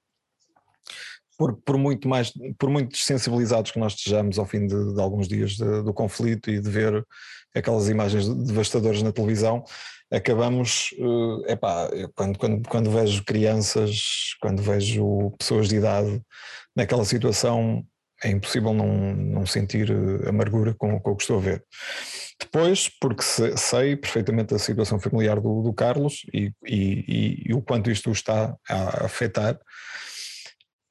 [1.38, 5.29] por, por, muito mais, por muito sensibilizados que nós estejamos ao fim de, de alguns
[5.29, 7.07] dias de, do conflito e de ver
[7.55, 9.64] aquelas imagens devastadoras na televisão,
[10.11, 16.20] acabamos, uh, epá, quando, quando, quando vejo crianças, quando vejo pessoas de idade
[16.74, 17.87] naquela situação,
[18.22, 21.64] é impossível não, não sentir eh, amargura com, com o que estou a ver.
[22.40, 27.62] Depois, porque sei perfeitamente a situação familiar do, do Carlos e, e, e, e o
[27.62, 29.57] quanto isto está a afetar,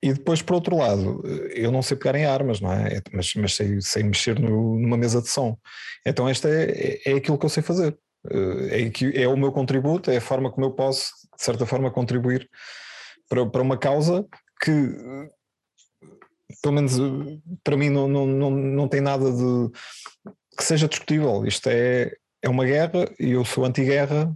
[0.02, 1.24] e depois, por outro lado,
[1.56, 3.02] eu não sei pegar em armas, não é?
[3.12, 5.58] Mas, mas sei, sei mexer no, numa mesa de som.
[6.06, 7.98] Então, esta é, é aquilo que eu sei fazer.
[8.30, 11.92] Eh, é, é o meu contributo, é a forma como eu posso, de certa forma,
[11.92, 12.48] contribuir
[13.28, 14.26] para, para uma causa
[14.62, 14.72] que,
[16.62, 16.94] pelo menos
[17.64, 19.72] para mim, não, não, não, não tem nada de
[20.58, 21.46] que seja discutível.
[21.46, 24.32] Isto é, é uma guerra e eu sou anti-guerra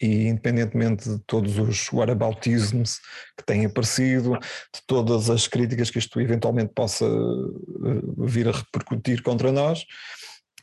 [0.00, 3.00] e independentemente de todos os whataboutisms
[3.36, 9.22] que têm aparecido, de todas as críticas que isto eventualmente possa eh, vir a repercutir
[9.22, 9.84] contra nós,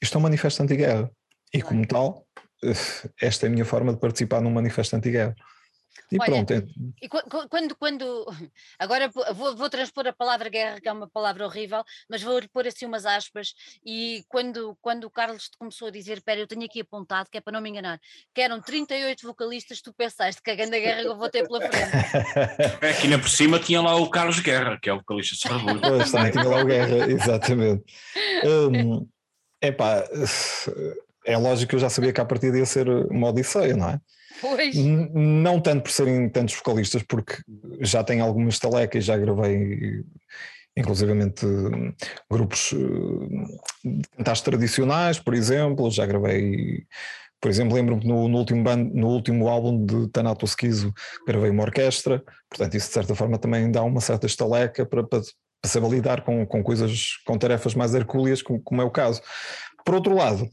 [0.01, 1.11] isto é um manifesto anti-guerra.
[1.53, 2.25] E como tal,
[2.63, 2.73] eh,
[3.21, 5.35] esta é a minha forma de participar num manifesto anti-guerra.
[6.11, 6.53] E Olha, pronto.
[6.53, 6.63] É...
[7.01, 7.09] E
[7.49, 8.25] quando, quando,
[8.79, 12.67] agora vou, vou, transpor a palavra guerra, que é uma palavra horrível, mas vou pôr
[12.67, 13.53] assim umas aspas.
[13.85, 17.37] E quando, quando o Carlos te começou a dizer: Espera, eu tenho aqui apontado, que
[17.37, 17.99] é para não me enganar,
[18.33, 21.77] que eram 38 vocalistas, tu pensaste que a grande guerra eu vou ter pela frente.
[22.81, 25.41] É, aqui na por cima tinha lá o Carlos Guerra, que é o vocalista de
[25.41, 25.81] Sarrabulho.
[25.81, 27.83] Pois, também tinha lá o Guerra, exatamente.
[28.45, 29.07] Um,
[29.61, 30.03] epá,
[31.25, 33.99] é lógico que eu já sabia que a partida ia ser uma odisseia, não é?
[34.41, 34.75] Pois.
[34.75, 37.37] Não tanto por serem tantos vocalistas, porque
[37.81, 40.03] já tenho algumas estalecas, já gravei
[40.77, 41.45] inclusivamente
[42.29, 42.73] grupos
[43.83, 46.85] de cantares tradicionais, por exemplo, já gravei,
[47.41, 50.93] por exemplo, lembro-me no, no, último band, no último álbum de Tanato Esquizo,
[51.25, 55.21] gravei uma orquestra, portanto isso de certa forma também dá uma certa estaleca para, para,
[55.61, 59.19] para saber lidar com, com coisas, com tarefas mais hercúleas, como, como é o caso.
[59.83, 60.47] Por outro lado,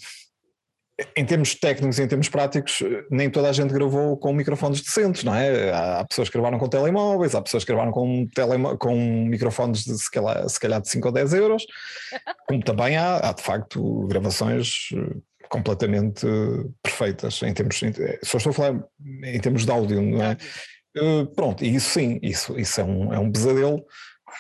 [1.17, 2.81] em termos técnicos, em termos práticos,
[3.11, 5.73] nem toda a gente gravou com microfones decentes, não é?
[5.73, 8.95] Há pessoas que gravaram com telemóveis, há pessoas que gravaram com, telemo com
[9.27, 11.67] microfones de se calhar, se calhar de 5 ou 10 euros,
[12.47, 15.17] como também há, há de facto gravações eh,
[15.49, 16.27] completamente
[16.81, 17.81] perfeitas em termos,
[18.23, 18.85] só estou a falar
[19.25, 20.37] em termos de áudio, não é?
[21.35, 23.85] Pronto, e isso sim, isso, isso é, um, é um pesadelo,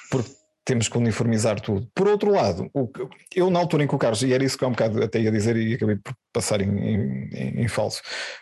[0.08, 0.30] porque
[0.64, 1.86] temos que uniformizar tudo.
[1.94, 2.88] Por outro lado, o,
[3.34, 5.20] eu na altura em que o Carlos, e era isso que eu um bocado até
[5.20, 8.00] ia dizer e acabei por passar em, em, em, falso,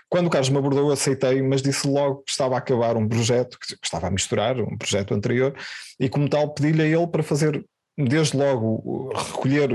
[0.08, 3.08] quando o Carlos me abordou eu aceitei, mas disse logo que estava a acabar um
[3.08, 5.54] projeto, que, que estava a misturar um projeto anterior,
[5.98, 7.64] e como tal pedi-lhe a ele para fazer
[7.98, 9.68] desde logo recolher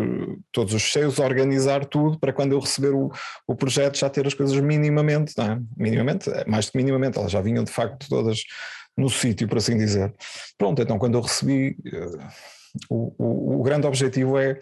[0.52, 3.12] todos os cheios, organizar tudo para quando eu receber o,
[3.46, 5.60] o projeto já ter as coisas minimamente, não é?
[5.78, 8.40] minimamente, é mais do que minimamente, elas já vinham de facto todas
[8.98, 10.14] no sítio, por assim dizer.
[10.58, 12.28] Pronto, então quando eu recebi, uh,
[12.90, 14.58] o, o, o, grande objetivo é,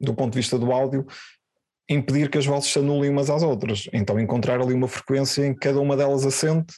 [0.00, 1.06] do ponto de vista do áudio,
[1.88, 3.88] impedir que as vozes se anulem umas às outras.
[3.92, 6.74] Então encontrar ali uma frequência em que cada uma delas assente,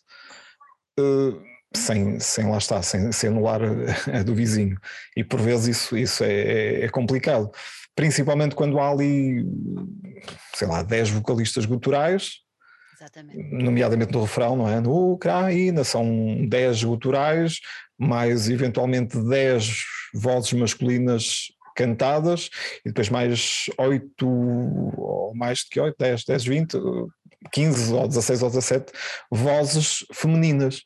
[0.98, 1.42] uh,
[1.74, 4.78] sem, sem lá estar, sem, sem anular a, a, do vizinho.
[5.16, 7.50] E por vezes isso, isso é, é, é complicado.
[7.94, 9.44] Principalmente quando há ali,
[10.54, 12.40] sei lá, 10 vocalistas guturais,
[13.00, 13.38] Exatamente.
[13.54, 14.78] nomeadamente no refrão, não é?
[14.78, 17.58] No Ucrânia são 10 guturais,
[17.98, 19.84] mais eventualmente 10
[20.14, 22.50] vozes masculinas cantadas,
[22.84, 26.78] e depois mais 8, ou mais de que 8, 10, 10, 20,
[27.52, 28.92] 15 ou 16 ou 17
[29.30, 30.82] vozes femininas.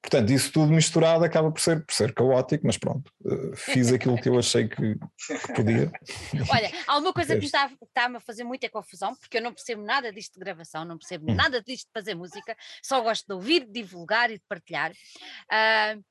[0.00, 4.16] Portanto, isso tudo misturado acaba por ser, por ser caótico, mas pronto, uh, fiz aquilo
[4.20, 5.90] que eu achei que, que podia.
[6.50, 9.82] Olha, há uma coisa que está-me está a fazer muita confusão, porque eu não percebo
[9.82, 11.34] nada disto de gravação, não percebo hum.
[11.34, 14.92] nada disto de fazer música, só gosto de ouvir, de divulgar e de partilhar.
[14.92, 16.04] Uh,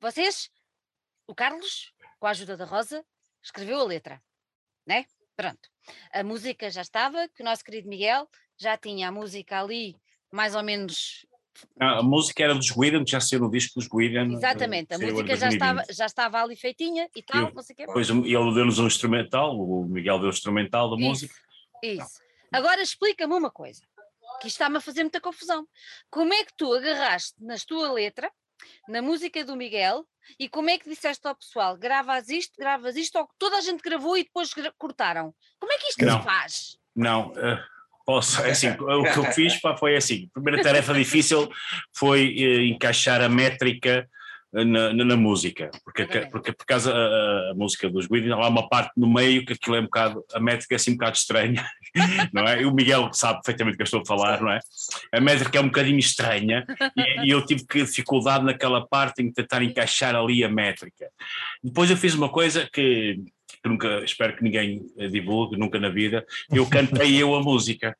[0.00, 0.48] vocês,
[1.26, 3.04] o Carlos, com a ajuda da Rosa,
[3.42, 4.22] escreveu a letra,
[4.86, 5.04] né?
[5.36, 5.68] Pronto.
[6.12, 9.94] A música já estava, que o nosso querido Miguel já tinha a música ali
[10.32, 11.26] mais ou menos
[11.78, 14.32] a música era dos Guidan, já saiu no disco dos Guidan.
[14.32, 17.86] Exatamente, a música já estava, já estava ali feitinha e tal, não sei o quê.
[17.86, 21.34] Depois ele deu-nos um instrumental, o Miguel deu o instrumental da isso, música.
[21.82, 22.20] Isso.
[22.52, 23.82] Agora explica-me uma coisa,
[24.40, 25.66] que está-me a fazer muita confusão.
[26.10, 28.30] Como é que tu agarraste na tua letra,
[28.88, 30.04] na música do Miguel,
[30.38, 33.60] e como é que disseste ao pessoal, gravas isto, gravas isto, ou que toda a
[33.60, 35.34] gente gravou e depois cortaram?
[35.58, 36.78] Como é que isto se faz?
[36.94, 37.77] Não, uh
[38.08, 41.46] Posso, é assim, o que eu fiz pá, foi assim, a primeira tarefa difícil
[41.94, 44.08] foi eh, encaixar a métrica
[44.54, 48.48] eh, na, na, na música, porque, porque por causa a, a música dos Guido, há
[48.48, 51.18] uma parte no meio que aquilo é um bocado, a métrica é assim um bocado
[51.18, 51.62] estranha,
[52.32, 52.62] não é?
[52.62, 54.60] E o Miguel sabe perfeitamente o que eu estou a falar, não é?
[55.12, 56.64] A métrica é um bocadinho estranha
[56.96, 61.10] e, e eu tive que dificuldade naquela parte em tentar encaixar ali a métrica.
[61.62, 63.20] Depois eu fiz uma coisa que
[63.68, 67.96] que nunca, espero que ninguém divulgue, nunca na vida, eu cantei eu a música.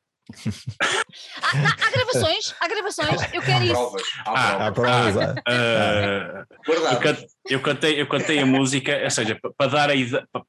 [1.41, 3.95] há, há, há, gravações, há gravações, eu quero isso.
[4.25, 6.45] Ah, há provas, ah, ah,
[6.93, 10.43] eu, cantei, eu, cantei, eu cantei a música, ou seja, para dar a ideia, para,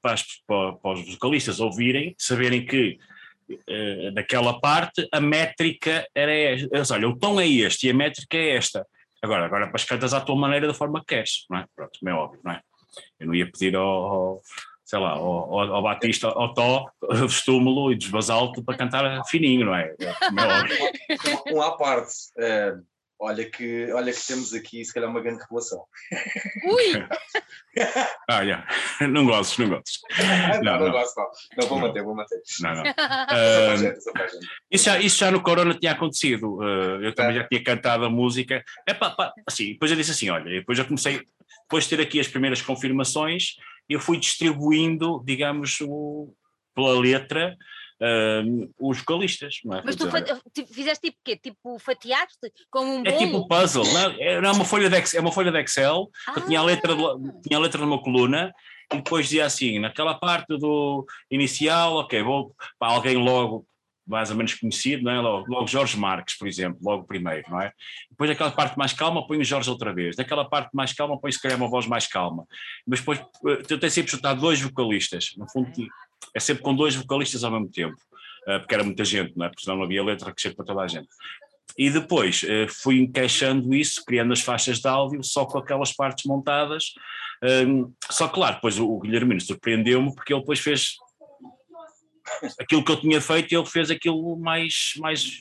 [0.47, 2.99] para, para os vocalistas ouvirem, saberem que
[3.51, 6.95] uh, naquela parte a métrica era esta.
[6.95, 8.87] Olha, o tom é este e a métrica é esta.
[9.23, 11.67] Agora, agora para as cantas à tua maneira, da forma que queres, não é?
[11.75, 12.61] Pronto, é óbvio, não é?
[13.19, 14.41] Eu não ia pedir ao,
[14.91, 16.91] sei lá, ao, ao Batista, ao Tó,
[17.29, 19.95] vestímulo e desbasalto para cantar fininho, não é?
[20.01, 22.13] é um à parte.
[22.37, 22.75] É,
[23.21, 25.85] olha, que, olha que temos aqui, se calhar, uma grande revelação.
[26.65, 27.07] Ui!
[28.29, 28.67] olha,
[29.09, 30.01] não gostes, não gostes.
[30.61, 31.31] Não, não, não, gosto, não.
[31.57, 32.43] Não, vou manter, vou manter.
[32.61, 32.83] Não, não.
[33.31, 36.57] Uh, isso, já, isso já no Corona tinha acontecido.
[36.57, 38.65] Uh, eu também já tinha cantado a música.
[38.85, 41.23] É pá, pá, assim, depois eu disse assim: olha, depois eu comecei,
[41.63, 43.55] depois de ter aqui as primeiras confirmações,
[43.95, 46.33] eu fui distribuindo, digamos, o,
[46.75, 47.57] pela letra
[48.01, 49.61] uh, os vocalistas.
[49.65, 49.83] É?
[49.85, 50.09] Mas tu
[50.53, 51.37] tipo, fizeste tipo quê?
[51.37, 55.21] Tipo fatiaste como um É tipo puzzle, não, é, é uma folha de Excel, é
[55.21, 56.41] uma folha de Excel ah.
[56.41, 57.03] tinha a letra de,
[57.43, 58.53] tinha a letra numa coluna
[58.93, 63.65] e depois dizia assim, naquela parte do inicial, ok, vou para alguém logo
[64.11, 65.21] mais ou menos conhecido, não é?
[65.21, 67.73] Logo, logo, Jorge Marques, por exemplo, logo primeiro, não é?
[68.11, 70.17] Depois daquela parte mais calma, põe o Jorge outra vez.
[70.17, 72.47] Daquela parte mais calma, põe se calhar uma voz mais calma.
[72.87, 75.71] Mas depois eh, eu tenho sempre juntar dois vocalistas, no fundo
[76.35, 77.97] é sempre com dois vocalistas ao mesmo tempo,
[78.49, 79.49] eh, porque era muita gente, não é?
[79.49, 81.09] Porque senão não havia letra que chegue para toda a gente.
[81.79, 86.25] E depois eh, fui encaixando isso, criando as faixas de áudio, só com aquelas partes
[86.25, 86.93] montadas.
[88.11, 90.97] Só que, claro, depois o Guilhermino surpreendeu-me, porque ele depois fez
[92.59, 95.41] aquilo que eu tinha feito, ele fez aquilo mais, mais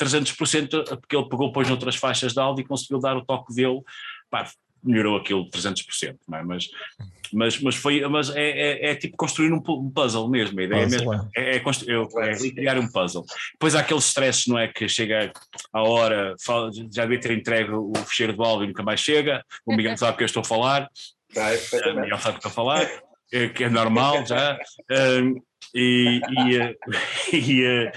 [0.00, 3.80] 300%, porque ele pegou depois noutras faixas de áudio e conseguiu dar o toque dele.
[4.30, 4.48] Pá,
[4.84, 6.42] melhorou aquilo 300%, não é?
[6.42, 6.68] mas,
[7.32, 11.10] mas, mas, foi, mas é, é, é tipo construir um, puzzle mesmo, a ideia puzzle,
[11.10, 13.24] mesmo é, é, é, é criar um puzzle.
[13.52, 14.68] Depois há aqueles stresses, não é?
[14.68, 15.32] Que chega
[15.72, 19.42] a hora, fala, já devia ter entregue o fecheiro do áudio e nunca mais chega,
[19.64, 20.88] o Miguel sabe o que eu estou a falar,
[21.34, 22.86] o Miguel sabe o que estou a falar,
[23.54, 24.58] que é normal já.
[25.74, 26.76] E, e, eh,
[27.32, 27.92] e, eh,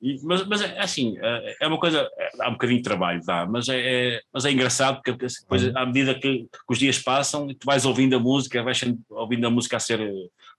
[0.00, 2.08] e, mas, mas é assim, eh, é uma coisa,
[2.40, 5.72] há um bocadinho de trabalho, dá, mas é, é mas é engraçado porque depois, uhum.
[5.76, 8.80] à medida que, que, os dias passam, tu vais ouvindo a música, vais
[9.10, 10.00] ouvindo a música a ser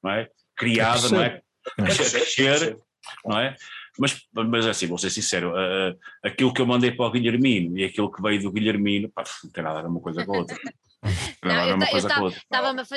[0.04, 0.30] não é?
[0.56, 1.42] criada, não é?
[1.78, 2.78] A crescer,
[3.26, 3.56] não é?
[4.00, 7.84] Mas, mas assim, vou ser sincero, uh, aquilo que eu mandei para o Guilhermino e
[7.84, 10.40] aquilo que veio do Guilhermino, pá, não tem nada a ver uma coisa com a
[10.40, 10.58] outra.
[11.44, 11.78] Não, eu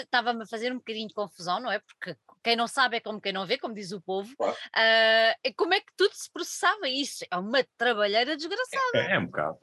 [0.01, 1.79] estava-me a fazer um bocadinho de confusão, não é?
[1.79, 4.31] Porque quem não sabe é como quem não vê, como diz o povo.
[4.39, 7.25] Uh, como é que tudo se processava isso?
[7.31, 8.99] É uma trabalheira desgraçada.
[8.99, 9.59] É, é um bocado.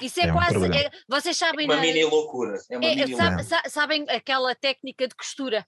[0.00, 0.56] Isso é, é quase.
[0.56, 1.68] Um é, vocês sabem.
[1.68, 2.56] É uma mini loucura.
[2.70, 3.62] É uma é, mini sabe, loucura.
[3.68, 5.66] Sabem aquela técnica de costura,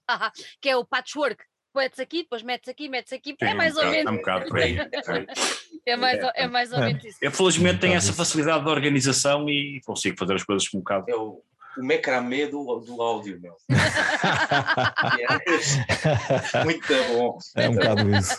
[0.61, 1.43] que é o patchwork?
[1.75, 3.35] Metes aqui, depois metes aqui, metes aqui.
[3.37, 4.05] Sim, é mais ou menos.
[4.05, 4.77] É um bocado por aí.
[5.85, 7.17] é, mais, é mais ou menos isso.
[7.21, 11.05] Eu, felizmente, tenho essa facilidade de organização e consigo fazer as coisas com um bocado.
[11.07, 11.43] Eu
[11.77, 13.55] o macramê do, do áudio, meu.
[16.53, 17.37] é, muito bom.
[17.55, 18.37] É um bocado isso.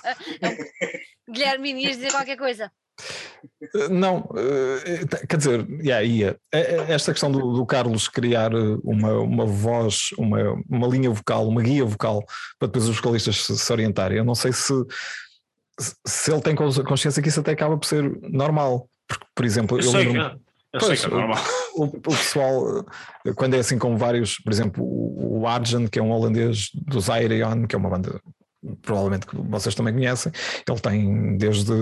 [1.31, 2.71] Guilherme, ias dizer qualquer coisa?
[3.91, 6.37] Não, eh, quer dizer, yeah, ia.
[6.53, 8.53] É, é, esta questão do, do, Carlos criar
[8.85, 12.23] uma, uma voz, uma, uma linha vocal, uma guia vocal,
[12.59, 14.19] para depois os vocalistas se, se orientarem.
[14.19, 14.75] Eu não sei se,
[16.07, 18.89] se ele tem consciência que isso até acaba por ser normal.
[19.09, 20.41] Porque, por exemplo, eu, eu lembro
[20.73, 21.45] eu pois, sei que é normal.
[21.75, 22.85] O, o, pessoal,
[23.35, 27.67] quando é assim com vários, por exemplo, o, Argent, que é um holandês do Zairion,
[27.67, 28.21] que é uma banda
[28.83, 30.33] provavelmente que vocês também conhecem,
[30.69, 31.73] ele tem desde,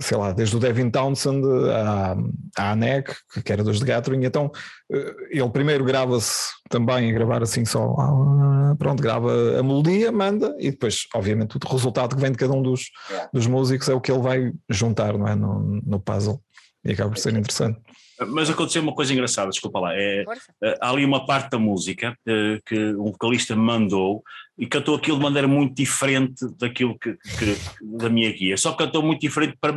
[0.00, 2.16] sei lá, desde o Devin Townsend à,
[2.56, 4.50] à ANEC, que era dos de Gathering, então
[4.90, 10.54] eh, ele primeiro grava-se também a gravar assim só, ah, pronto, grava a melodia, manda,
[10.58, 12.90] e depois, obviamente, o resultado que vem de cada um dos,
[13.32, 16.40] dos músicos é o que ele vai juntar, não é, no, no puzzle,
[16.84, 17.78] e acaba por ser interessante.
[18.28, 19.94] Mas aconteceu uma coisa engraçada, desculpa lá.
[19.94, 20.24] É,
[20.62, 24.22] é, há ali uma parte da música é, que um vocalista mandou
[24.58, 28.56] e cantou aquilo de maneira muito diferente daquilo que, que da minha guia.
[28.56, 29.74] Só cantou muito diferente para.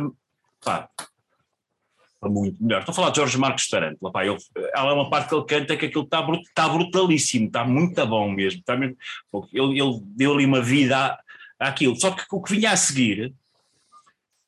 [0.62, 0.88] Pá,
[2.24, 2.80] para muito melhor.
[2.80, 4.12] Estou a falar de Jorge Marcos Tarantula.
[4.12, 4.38] Pá, ele,
[4.74, 8.30] ela é uma parte que ele canta que aquilo está, está brutalíssimo, está muito bom
[8.30, 8.60] mesmo.
[8.60, 8.96] Está mesmo
[9.52, 11.96] ele, ele deu ali uma vida à, àquilo.
[11.96, 13.32] Só que o que vinha a seguir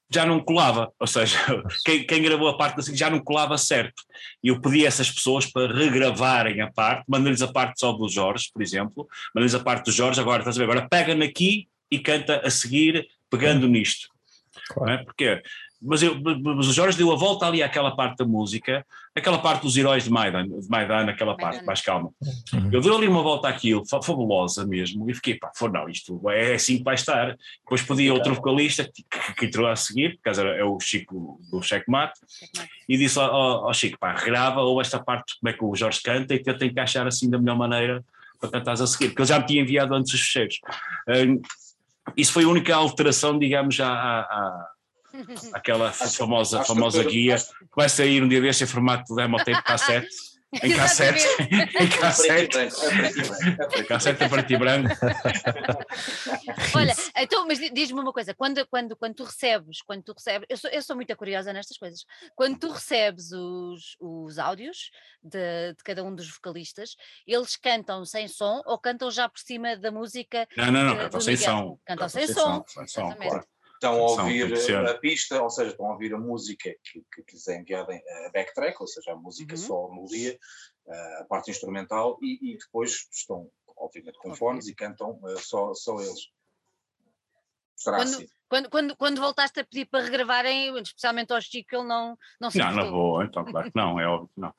[0.09, 1.39] já não colava, ou seja,
[1.85, 4.03] quem, quem, gravou a parte assim já não colava certo.
[4.43, 8.09] E eu pedi a essas pessoas para regravarem a parte, mandei-lhes a parte só do
[8.09, 11.69] Jorge, por exemplo, mandei-lhes a parte do Jorge, agora estás a ver, agora pega aqui
[11.91, 14.09] e canta a seguir, pegando nisto.
[14.69, 14.93] Claro.
[14.93, 15.05] Não é?
[15.05, 15.43] Porque
[15.81, 18.85] mas, eu, mas o Jorge deu a volta ali àquela parte da música,
[19.15, 22.11] aquela parte dos heróis de Maidan, de Maidan aquela parte, mais calma.
[22.53, 22.71] Uhum.
[22.73, 26.55] Eu dei ali uma volta àquilo, fabulosa mesmo, e fiquei, pá, for, não, isto é
[26.55, 27.37] assim que vai estar.
[27.63, 31.41] Depois pedi a outro vocalista que, que, que entrou a seguir, por é o Chico
[31.51, 32.19] do Checkmate,
[32.89, 36.01] e disse ao, ao, Chico, pá, grava ou esta parte, como é que o Jorge
[36.03, 38.05] canta, e tenta encaixar assim da melhor maneira
[38.41, 40.59] para cantares a seguir, porque ele já me tinha enviado antes os fecheiros.
[41.09, 41.41] Um,
[42.17, 44.69] isso foi a única alteração, digamos, à, à
[45.53, 49.63] aquela famosa, famosa guia, que vai sair um dia deste em formato de demo tape
[49.63, 50.09] cassete.
[50.63, 52.59] Em cassete, em cassete,
[53.77, 54.95] em cassete a e branco.
[56.75, 60.57] Olha, então, mas diz-me uma coisa: quando, quando, quando tu recebes, quando tu recebes, eu
[60.57, 64.91] sou, eu sou muito curiosa nestas coisas, quando tu recebes os, os áudios
[65.23, 69.77] de, de cada um dos vocalistas, eles cantam sem som ou cantam já por cima
[69.77, 70.47] da música?
[70.57, 71.79] Não, não, não, cantam sem som.
[71.85, 72.65] Cantam sem som.
[72.67, 73.45] Sem som, claro
[73.93, 74.55] estão a ouvir
[74.89, 78.31] a pista, ou seja, estão a ouvir a música que, que lhes é enviada a
[78.33, 79.61] backtrack, ou seja, a música uhum.
[79.61, 80.39] só a melodia,
[81.21, 86.01] a parte instrumental, e, e, depois estão, obviamente, com fones e cantam uh, só, só
[86.01, 86.31] eles.
[87.75, 88.29] Será quando, assim.
[88.49, 92.59] Quando, quando, quando voltaste a pedir para regravarem, especialmente ao Chico, ele não, não se
[92.59, 94.55] Não, não vou, então claro que não, é óbvio que não.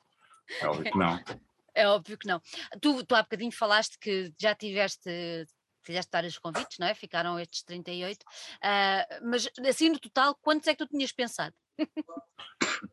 [0.60, 1.18] É óbvio que não.
[1.74, 2.42] É óbvio que não.
[2.80, 5.46] Tu, tu há bocadinho falaste que já tiveste
[5.82, 6.94] fizeste vários convites, não é?
[6.94, 8.20] Ficaram estes 38.
[8.20, 8.24] Uh,
[8.62, 11.54] ah, mas assim no total, quantos é que tu tinhas pensado?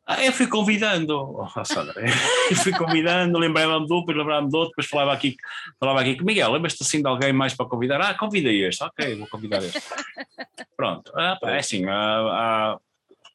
[0.05, 1.47] Ah, eu fui convidando, oh,
[2.49, 5.35] eu fui convidando, lembrei-me do depois lembrei-me do outro, depois falava aqui,
[5.79, 7.99] falava aqui com Miguel, lembras-te assim de alguém mais para convidar?
[8.01, 9.81] Ah, convidei este, ok, vou convidar este.
[10.77, 12.79] Pronto, ah, é assim, há, há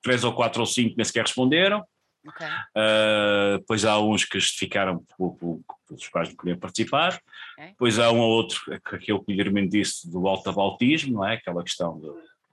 [0.02, 1.84] três ou quatro ou cinco nem sequer responderam,
[2.26, 2.46] Okay.
[2.46, 7.20] Uh, depois há uns que justificaram pelos quais não queriam participar.
[7.54, 7.70] Okay.
[7.70, 11.34] Depois há um ou outro, aquele que o Guilherme disse do altabaltismo, não é?
[11.34, 12.08] Aquela questão de.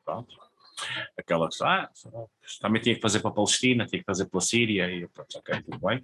[0.06, 0.38] Pronto.
[1.18, 1.90] aquela ah,
[2.62, 5.62] também tinha que fazer para a Palestina, tinha que fazer pela Síria, e pronto, ok,
[5.64, 6.02] tudo bem.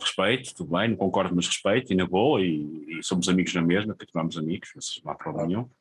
[0.00, 3.60] Respeito, tudo bem, não concordo, mas respeito, e na boa, e, e somos amigos na
[3.60, 4.70] mesma, continuamos amigos,
[5.04, 5.68] não há problema nenhum.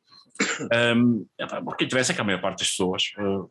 [0.96, 1.26] Um,
[1.66, 3.50] porque interessa é que a maior parte das pessoas uh,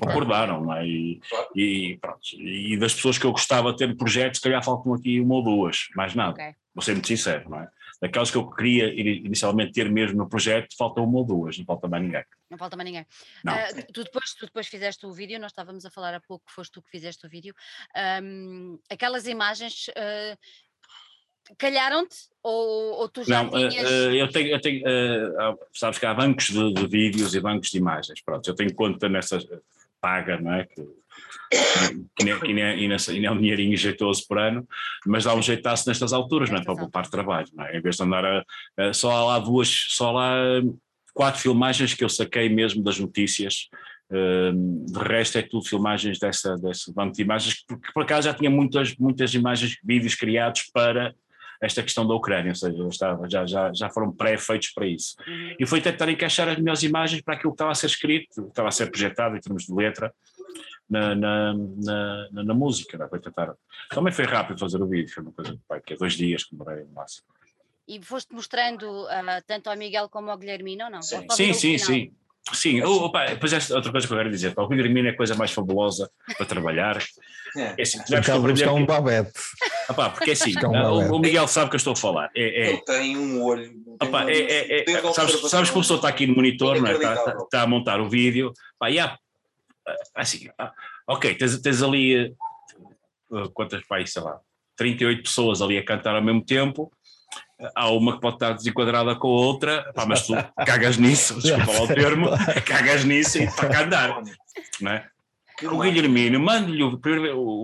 [0.00, 0.86] concordaram, não é?
[0.86, 1.20] E,
[1.54, 5.20] e, pronto, e das pessoas que eu gostava de ter projetos, se calhar faltam aqui
[5.20, 6.32] uma ou duas, mais nada.
[6.32, 6.54] Okay.
[6.74, 7.68] Vou ser muito sincero, não é?
[8.02, 11.88] Daquelas que eu queria inicialmente ter mesmo no projeto, faltam uma ou duas, não falta
[11.88, 12.24] mais ninguém.
[12.50, 13.02] Não falta mais ninguém.
[13.02, 16.72] Uh, tu, depois, tu depois fizeste o vídeo, nós estávamos a falar há pouco, foste
[16.72, 17.54] tu que fizeste o vídeo.
[18.22, 20.36] Um, aquelas imagens uh,
[21.58, 23.90] calharam-te ou, ou, tu já não, eh, tinhas...
[23.90, 27.70] Uh, eu tenho, eu tenho uh, sabes que há bancos de, de, vídeos e bancos
[27.70, 29.38] de imagens, pronto, eu tenho conta nessa
[30.00, 30.64] paga, não é?
[30.66, 30.82] Que,
[32.16, 34.66] que, nem, que, nem, e nem é um dinheirinho jeitoso por ano,
[35.06, 36.64] mas dá um jeitaço nestas alturas, não é?
[36.64, 37.76] Para poupar trabalho, não é?
[37.76, 38.44] Em vez de andar a,
[38.76, 40.34] a, só há lá duas, só lá
[41.14, 43.68] quatro filmagens que eu saquei mesmo das notícias,
[44.08, 48.34] Uh, de resto é tudo filmagens dessa, desse banco de imagens, porque por acaso já
[48.34, 51.12] tinha muitas, muitas imagens, vídeos criados para
[51.60, 55.14] esta questão da Ucrânia, ou seja, estava, já, já, já foram pré-feitos para isso.
[55.26, 55.56] Uhum.
[55.58, 58.68] E foi tentar encaixar as melhores imagens para aquilo que estava a ser escrito, estava
[58.68, 60.12] a ser projetado em termos de letra
[60.88, 62.96] na, na, na, na, na música.
[62.96, 63.06] Né?
[63.08, 63.54] Foi tentar.
[63.90, 66.56] Também foi rápido fazer o vídeo, foi uma coisa pai, que é dois dias que
[66.56, 67.26] demorei no máximo.
[67.88, 71.02] E foste mostrando uh, tanto ao Miguel como ao Guilhermino, não?
[71.02, 72.12] Sim, sim, sim, sim.
[72.52, 75.34] Sim, opa, depois esta outra coisa que eu quero dizer, o Guilhermino é a coisa
[75.34, 76.98] mais fabulosa para trabalhar.
[77.56, 79.32] É, é assim, já buscar, buscar um babete.
[79.88, 82.30] Opa, porque é assim, um o, Miguel sabe que eu estou a falar.
[82.36, 83.72] É, é, tem um olho.
[84.00, 86.94] Opa, é, é, é, sabes, sabes que a pessoa está aqui no monitor, não é?
[86.94, 88.52] está, está, está, a montar o vídeo.
[88.78, 89.18] Pá, yeah,
[90.14, 90.72] assim, ah,
[91.08, 92.32] ok, tens, tens ali
[93.30, 94.38] uh, quantas, pá, sei lá,
[94.76, 96.92] 38 pessoas ali a cantar ao mesmo tempo
[97.74, 100.34] há uma que pode estar desenquadrada com a outra, pá, mas tu
[100.64, 102.28] cagas nisso, desculpa lá o termo,
[102.64, 104.22] cagas nisso e está a andar.
[104.80, 105.06] Não é?
[105.62, 107.00] O Guilhermino, manda-lhe o,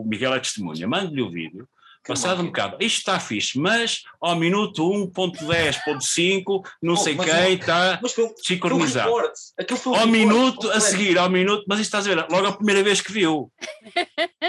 [0.01, 1.69] o Miguel é testemunha, manda-lhe o vídeo,
[2.07, 8.01] passado um bocado, isto está fixe, mas ao minuto 1.10.5, não oh, sei quem está
[8.43, 9.13] sincronizado.
[9.95, 13.03] Ao minuto, a seguir, ao minuto, mas isto estás a ver, logo a primeira vez
[13.03, 13.53] que viu.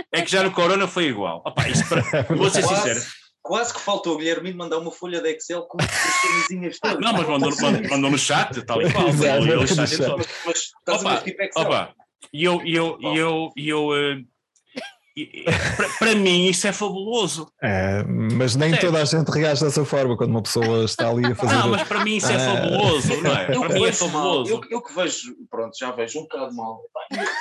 [0.10, 1.42] É que já no Corona foi igual.
[1.46, 3.02] Opa, isto para, vou ser sincero
[3.44, 7.00] Quase que faltou o Guilherme mandar uma folha de Excel com as camisinhas todas.
[7.02, 9.08] Não, mas mandou, mandou, mandou no chat, tal e qual.
[9.08, 11.64] Mas, estás opa, a ver tipo Excel.
[11.64, 11.94] Opa,
[12.32, 14.26] e eu, eu, eu, eu, uh,
[16.00, 17.52] para mim isso é fabuloso.
[17.62, 21.36] É, mas nem toda a gente reage dessa forma quando uma pessoa está ali a
[21.36, 21.56] fazer.
[21.56, 23.56] Não, mas para mim isso é, é fabuloso, não é?
[23.56, 24.52] Eu para mim é fabuloso.
[24.52, 26.82] Eu, eu, que vejo, pronto, já vejo um bocado mal.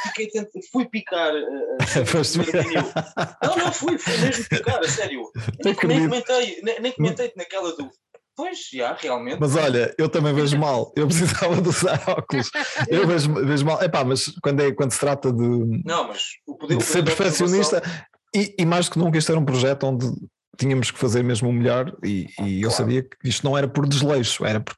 [0.04, 1.32] Fiquei tento, fui picar.
[1.42, 5.22] Uh, não, não, fui, fui mesmo picar, a sério.
[5.64, 7.90] Nem, nem comentei, nem, nem comentei naquela do
[8.36, 9.38] Pois, já, realmente.
[9.38, 10.92] Mas olha, eu também vejo mal.
[10.96, 12.50] Eu precisava de usar óculos.
[12.88, 13.82] Eu vejo, vejo mal.
[13.82, 17.82] Epá, mas quando, é, quando se trata de, não, mas o poder, de ser perfeccionista,
[18.34, 20.06] e, e, mais do que nunca, isto era um projeto onde
[20.58, 23.86] tínhamos que fazer mesmo o melhor, e, e eu sabia que isto não era por
[23.86, 24.74] desleixo, era por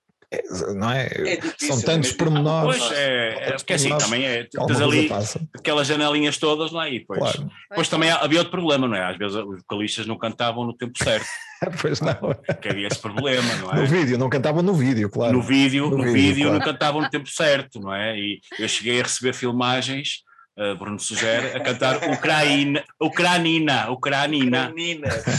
[0.74, 1.06] não é?
[1.06, 2.78] é difícil, São tantos é pormenores.
[2.78, 4.44] Pois é, é porque assim também é.
[4.44, 5.10] Tens ali
[5.54, 6.92] aquelas janelinhas todas, não é?
[6.92, 7.50] E depois, claro.
[7.70, 9.04] depois também havia outro problema, não é?
[9.10, 11.26] Às vezes os vocalistas não cantavam no tempo certo.
[11.80, 12.14] pois não.
[12.60, 13.80] Que havia esse problema, não é?
[13.80, 15.32] No vídeo, não cantavam no vídeo, claro.
[15.32, 16.58] No vídeo, no, no vídeo, vídeo claro.
[16.58, 18.18] não cantavam no tempo certo, não é?
[18.18, 20.22] E eu cheguei a receber filmagens
[20.56, 24.72] uh, Bruno sugere, a cantar Ucraína, Ucranina, Ucranina,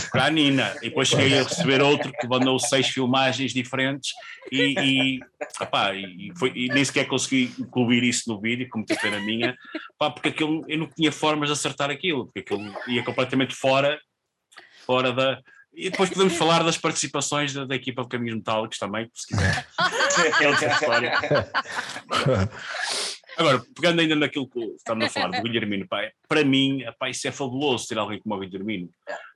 [0.08, 0.76] Ucranina.
[0.82, 4.12] E depois cheguei a receber outro que mandou seis filmagens diferentes
[4.52, 5.20] e, e,
[5.60, 9.56] opá, e, foi, e nem sequer consegui incluir isso no vídeo, como tipo era minha,
[9.96, 14.00] opá, porque aquilo, eu não tinha formas de acertar aquilo, porque aquilo ia completamente fora,
[14.86, 15.42] fora da,
[15.76, 19.68] e depois podemos falar das participações da, da equipa de Caminhos Metálicos também, se quiser.
[20.42, 21.12] é outra história.
[23.38, 27.28] Agora, pegando ainda naquilo que estamos a falar do Guilhermino, pai, para mim, pá, isso
[27.28, 28.90] é fabuloso ter alguém como o Guilhermino.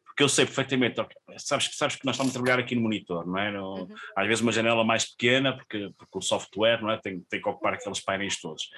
[0.06, 0.96] Porque eu sei perfeitamente,
[1.38, 3.52] sabes, sabes que nós estamos a trabalhar aqui no monitor, não é?
[3.52, 3.96] No, uhum.
[4.16, 6.98] Às vezes uma janela mais pequena, porque, porque o software não é?
[6.98, 8.70] tem, tem que ocupar aqueles painéis todos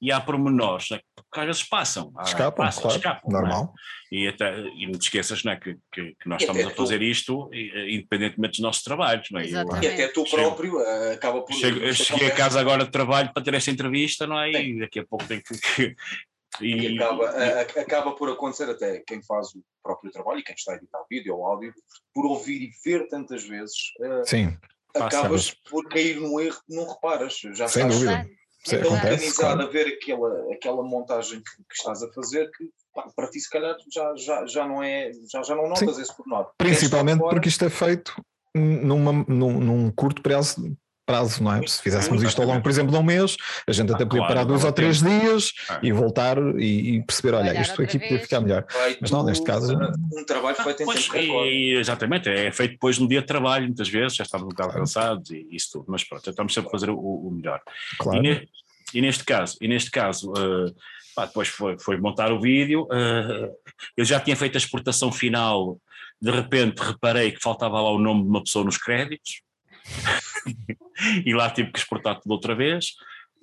[0.00, 1.00] e há pormenores né,
[1.32, 2.12] que às vezes passam.
[2.22, 3.32] Escapam, passam, claro, escapam, é?
[3.32, 3.74] normal.
[4.12, 4.16] É?
[4.16, 7.04] E, até, e não te esqueças né, que, que, que nós estamos a fazer tu...
[7.04, 9.30] isto independentemente dos nossos trabalhos.
[9.30, 9.46] Não é?
[9.46, 11.54] Eu, e até tu próprio uh, acaba por...
[11.54, 14.50] Chego, eu cheguei a casa agora de trabalho para ter esta entrevista não é?
[14.50, 15.96] e daqui a pouco tenho que...
[16.60, 20.54] E, e acaba, a, acaba por acontecer até quem faz o próprio trabalho e quem
[20.54, 21.74] está a editar vídeo ou áudio,
[22.14, 23.76] por ouvir e ver tantas vezes,
[24.24, 24.56] Sim,
[24.94, 27.38] acabas por cair no erro que não reparas.
[27.52, 28.26] Já Sem sabes, dúvida
[28.74, 33.08] é tão organizado a ver aquela, aquela montagem que, que estás a fazer que pá,
[33.14, 36.02] para ti se calhar já, já, já não é, já, já não notas Sim.
[36.02, 36.50] esse pormenor.
[36.58, 38.14] Principalmente porque isto é feito
[38.54, 40.76] numa, num, num curto prazo
[41.06, 41.66] prazo, não é?
[41.66, 43.36] Se fizéssemos isto ao longo, por exemplo, de um mês,
[43.66, 45.78] a gente até ah, podia parar dois ou três dias ah.
[45.82, 48.66] e voltar e, e perceber, olha, isto aqui podia ficar melhor.
[49.00, 49.72] Mas não, neste caso.
[50.12, 53.66] Um trabalho feito em pois, tempo e, Exatamente, é feito depois no dia de trabalho,
[53.66, 56.72] muitas vezes, já estamos um bocado cansados e isso tudo, mas pronto, estamos sempre a
[56.72, 57.60] fazer o, o melhor.
[57.98, 58.18] Claro.
[58.18, 58.48] E, ne,
[58.92, 60.32] e, neste caso, e neste caso.
[60.32, 60.74] Uh,
[61.14, 63.50] pá, depois foi, foi montar o vídeo, uh,
[63.96, 65.78] eu já tinha feito a exportação final,
[66.20, 69.40] de repente reparei que faltava lá o nome de uma pessoa nos créditos,
[71.24, 72.94] e lá tive que exportar tudo outra vez.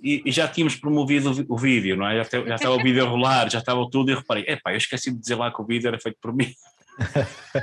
[0.03, 2.17] E, e já tínhamos promovido o, vídeo, não é?
[2.17, 4.77] Já, te, já, estava o vídeo a rolar, já estava tudo, e reparei, epá, eu
[4.77, 6.53] esqueci de dizer lá que o vídeo era feito por mim.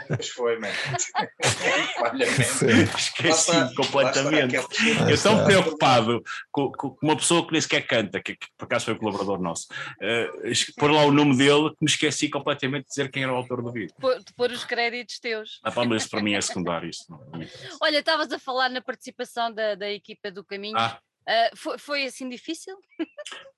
[0.09, 0.73] Pois foi, mano.
[2.97, 4.57] Esqueci completamente.
[4.57, 8.87] Eu tão preocupado com, com, uma pessoa que nem sequer canta, que, que por acaso
[8.87, 12.89] foi um colaborador nosso, uh, pôr lá o nome dele, que me esqueci completamente de
[12.89, 13.95] dizer quem era o autor do vídeo.
[14.01, 15.61] Pôr, pôr os créditos teus.
[15.63, 16.89] Ah, pá, mas isso para mim é secundário.
[16.89, 17.47] Isso não, não
[17.81, 20.77] Olha, estavas a falar na participação da, da equipa do Caminho.
[20.77, 20.99] Ah.
[21.29, 22.77] Uh, foi, foi assim difícil?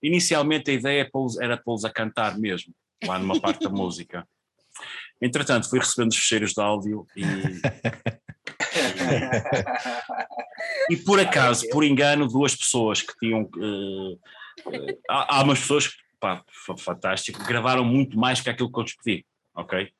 [0.02, 1.10] Inicialmente a ideia
[1.40, 2.74] era pô-los a cantar mesmo,
[3.06, 4.26] lá numa parte da música.
[5.22, 7.22] Entretanto, fui recebendo os fecheiros de áudio e.
[10.90, 13.48] e, por acaso, por engano, duas pessoas que tinham.
[13.56, 14.18] Uh, uh,
[15.08, 16.42] há, há umas pessoas que, pá,
[16.76, 19.92] fantástico, gravaram muito mais que aquilo que eu lhes pedi, ok?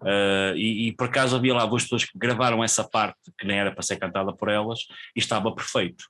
[0.00, 3.58] Uh, e, e, por acaso havia lá duas pessoas que gravaram essa parte que nem
[3.58, 6.06] era para ser cantada por elas e estava perfeito.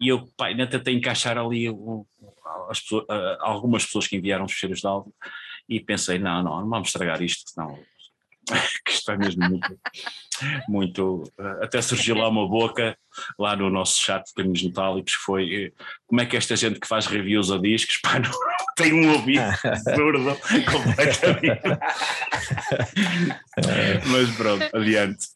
[0.00, 1.66] E eu pá, ainda tentei encaixar ali
[2.68, 3.04] pessoas,
[3.40, 5.12] algumas pessoas que enviaram os fecheiros de áudio
[5.70, 7.78] e pensei, não, não, não vamos estragar isto, senão
[8.84, 9.80] que isto é mesmo muito,
[10.68, 11.32] muito.
[11.38, 12.98] Eh, até surgiu lá uma boca,
[13.38, 15.72] lá no nosso chat de caminhos metálicos, foi eh,
[16.06, 18.30] como é que esta gente que faz reviews a discos, pá, não,
[18.76, 19.44] tem um ouvido
[19.94, 20.36] surdo
[20.70, 21.60] completamente.
[24.06, 25.26] mas pronto, adiante.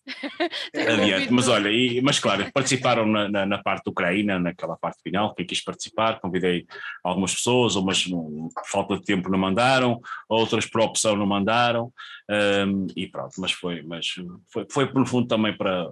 [0.75, 1.33] adiante.
[1.33, 5.35] Mas olha, e, mas claro, participaram na, na, na, parte da Ucrânia, naquela parte final,
[5.35, 6.67] quem quis participar, convidei
[7.03, 11.93] algumas pessoas, umas por falta de tempo não mandaram, outras por opção não mandaram,
[12.67, 14.15] um, e pronto, mas foi, mas
[14.51, 15.91] foi, foi no fundo também para,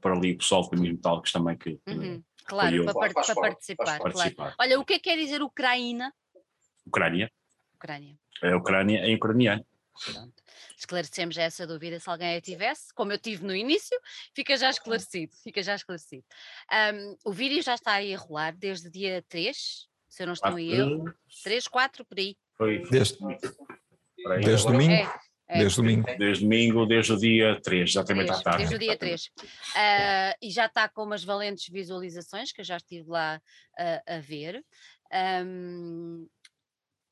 [0.00, 1.78] para ali o pessoal do Caminhos Metálicos também que.
[1.86, 2.22] Uhum.
[2.46, 4.54] Claro, para, para, participar, claro.
[4.58, 6.12] Olha, o que é que quer dizer Ucrânia?
[6.86, 7.32] Ucrânia.
[7.74, 8.18] Ucrânia.
[8.42, 9.64] É Ucrânia em ucraniano.
[10.04, 10.42] Pronto.
[10.76, 13.98] Esclarecemos já essa dúvida se alguém a tivesse, como eu tive no início,
[14.34, 16.24] fica já esclarecido, fica já esclarecido.
[16.94, 20.58] Um, o vídeo já está aí a rolar desde dia 3, se eu não estou
[20.58, 21.14] em erro.
[21.42, 22.36] 3, 4, por aí.
[22.56, 22.82] Foi.
[22.90, 23.16] Desde,
[24.44, 24.92] desde domingo.
[24.92, 25.20] É.
[25.46, 25.58] É.
[25.58, 26.06] Desde domingo.
[26.18, 28.58] Desde domingo, desde o dia 3, exatamente 3, à tarde.
[28.58, 29.26] Desde o dia 3.
[29.26, 29.30] Uh,
[29.76, 33.40] ah, e já está com umas valentes visualizações, que eu já estive lá
[33.78, 34.64] uh, a ver.
[35.46, 36.26] Um,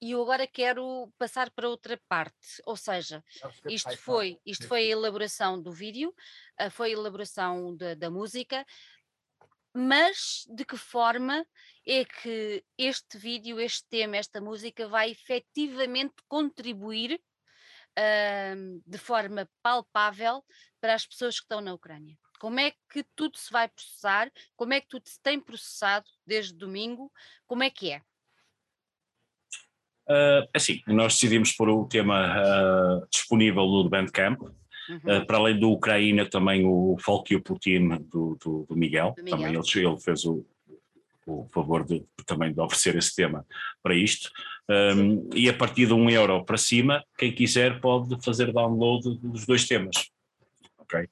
[0.00, 3.22] e eu agora quero passar para outra parte, ou seja,
[3.68, 6.12] isto foi, isto foi a elaboração do vídeo,
[6.58, 8.66] ah, foi a elaboração da, da música,
[9.72, 11.46] mas de que forma
[11.86, 17.20] é que este vídeo, este tema, esta música vai efetivamente contribuir
[17.98, 20.44] uh, de forma palpável
[20.80, 22.16] para as pessoas que estão na Ucrânia?
[22.40, 24.30] Como é que tudo se vai processar?
[24.56, 27.12] Como é que tudo se tem processado desde domingo?
[27.46, 28.02] Como é que é?
[30.08, 34.96] Uh, assim, nós decidimos pôr o tema uh, disponível no Bandcamp, uhum.
[34.96, 39.14] uh, para além do Ucrânia, também o Folk e o Putin do, do, do, Miguel,
[39.16, 40.44] do Miguel, também ele, ele fez o,
[41.26, 43.46] o favor de, também de oferecer esse tema
[43.82, 44.30] para isto.
[44.68, 49.44] Um, e a partir de um euro para cima, quem quiser pode fazer download dos
[49.46, 50.10] dois temas.
[50.78, 51.08] Ok?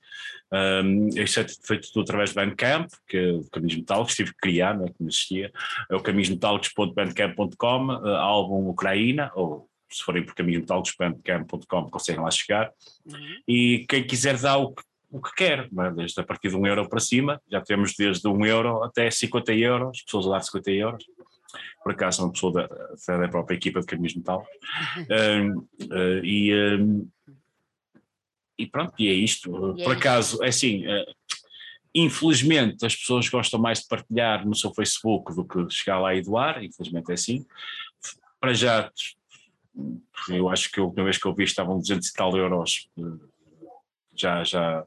[0.52, 4.38] Um, isto é feito tudo através do Bandcamp, que é o Caminhos Metálicos, tive que
[4.38, 5.52] criar, não é, que existia.
[5.90, 12.70] É o caminhosmetálicos.bandcamp.com, uh, álbum Ucraína, ou se forem por caminhosmetálicos.bandcamp.com conseguem lá chegar.
[13.06, 13.36] Uhum.
[13.46, 15.90] E quem quiser dar o que o que quer, é?
[15.90, 19.52] desde a partir de um euro para cima, já temos desde um euro até 50
[19.54, 21.04] euros, pessoas a dar 50 euros.
[21.82, 24.46] Por acaso, uma pessoa da, da própria equipa de caminhos metal.
[24.98, 27.08] um, uh, e, um,
[28.58, 29.76] e pronto, e é isto.
[29.76, 31.14] E é Por acaso, é assim, uh,
[31.94, 36.22] infelizmente as pessoas gostam mais de partilhar no seu Facebook do que chegar lá e
[36.22, 37.46] doar, infelizmente é assim.
[38.38, 38.90] Para já,
[40.28, 42.88] eu acho que a última vez que eu vi estavam 200 e tal euros,
[44.14, 44.86] já, já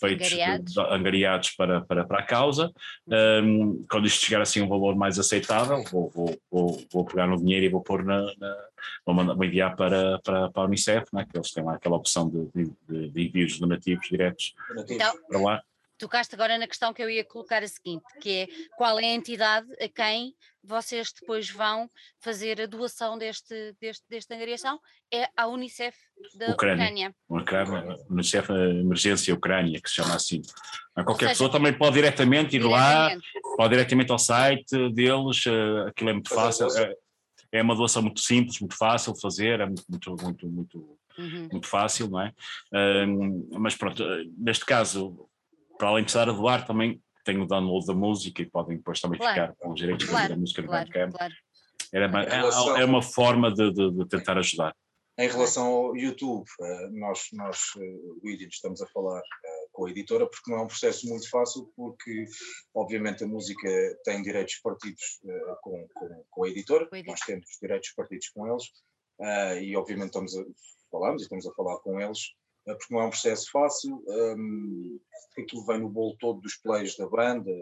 [0.00, 2.72] feitos angariados, angariados para, para, para a causa.
[3.06, 7.26] Um, quando isto chegar assim a um valor mais aceitável, vou, vou, vou, vou pegar
[7.26, 8.56] no dinheiro e vou pôr na, na
[9.04, 11.96] vou, mandar, vou enviar para, para, para a Unicef, né, que eles têm lá aquela
[11.96, 14.54] opção de, de, de envios donativos diretos
[14.88, 15.62] então, para lá.
[15.98, 19.14] Tocaste agora na questão que eu ia colocar a seguinte, que é qual é a
[19.14, 21.88] entidade a quem vocês depois vão
[22.20, 24.80] fazer a doação deste, deste, desta angariação?
[25.12, 25.96] É a Unicef
[26.34, 27.14] da Ucrânia.
[27.28, 27.96] Ucrânia.
[28.10, 30.42] Unicef Emergência Ucrânia, que se chama assim.
[30.94, 33.30] Qualquer seja, pessoa também pode diretamente ir diretamente.
[33.34, 36.66] lá, pode diretamente ao site deles, eh, aquilo é muito fácil.
[36.76, 36.94] É,
[37.52, 41.48] é uma doação muito simples, muito fácil de fazer, é muito, muito, muito, muito, uhum.
[41.52, 42.32] muito fácil, não é?
[43.06, 44.04] Um, mas pronto,
[44.36, 45.28] neste caso,
[45.78, 49.00] para além de estar a doar, também tenho o download da música e podem depois
[49.00, 49.34] também claro.
[49.34, 51.12] ficar com os direitos claro, da música do claro, Bandcamp.
[51.12, 51.34] Claro.
[51.92, 54.74] Era uma, é, é, uma forma de, de, de, tentar ajudar.
[55.18, 59.86] Em relação ao YouTube, eh, nós, nós eh, o IDIN, estamos a falar eh, com
[59.86, 62.26] a editora, porque não é um processo muito fácil, porque
[62.74, 63.68] obviamente a música
[64.04, 65.20] tem direitos partidos
[65.62, 68.64] com, com, com a editora, nós temos direitos partidos com eles,
[69.62, 70.44] e obviamente estamos a,
[70.90, 72.34] falamos e estamos a falar com eles,
[72.74, 75.00] porque não é um processo fácil, um,
[75.38, 77.52] aquilo vem no bolo todo dos plays da banda,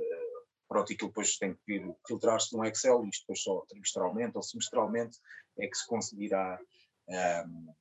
[0.69, 5.19] pronto, aquilo depois tem que filtrar-se num Excel, isto depois só trimestralmente ou semestralmente
[5.59, 6.59] é que se conseguirá
[7.47, 7.75] um,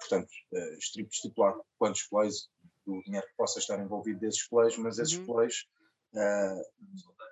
[0.00, 2.48] portanto, uh, estipular quantos plays,
[2.86, 5.26] do dinheiro que possa estar envolvido desses plays, mas esses uhum.
[5.26, 5.66] plays,
[6.14, 6.62] uh,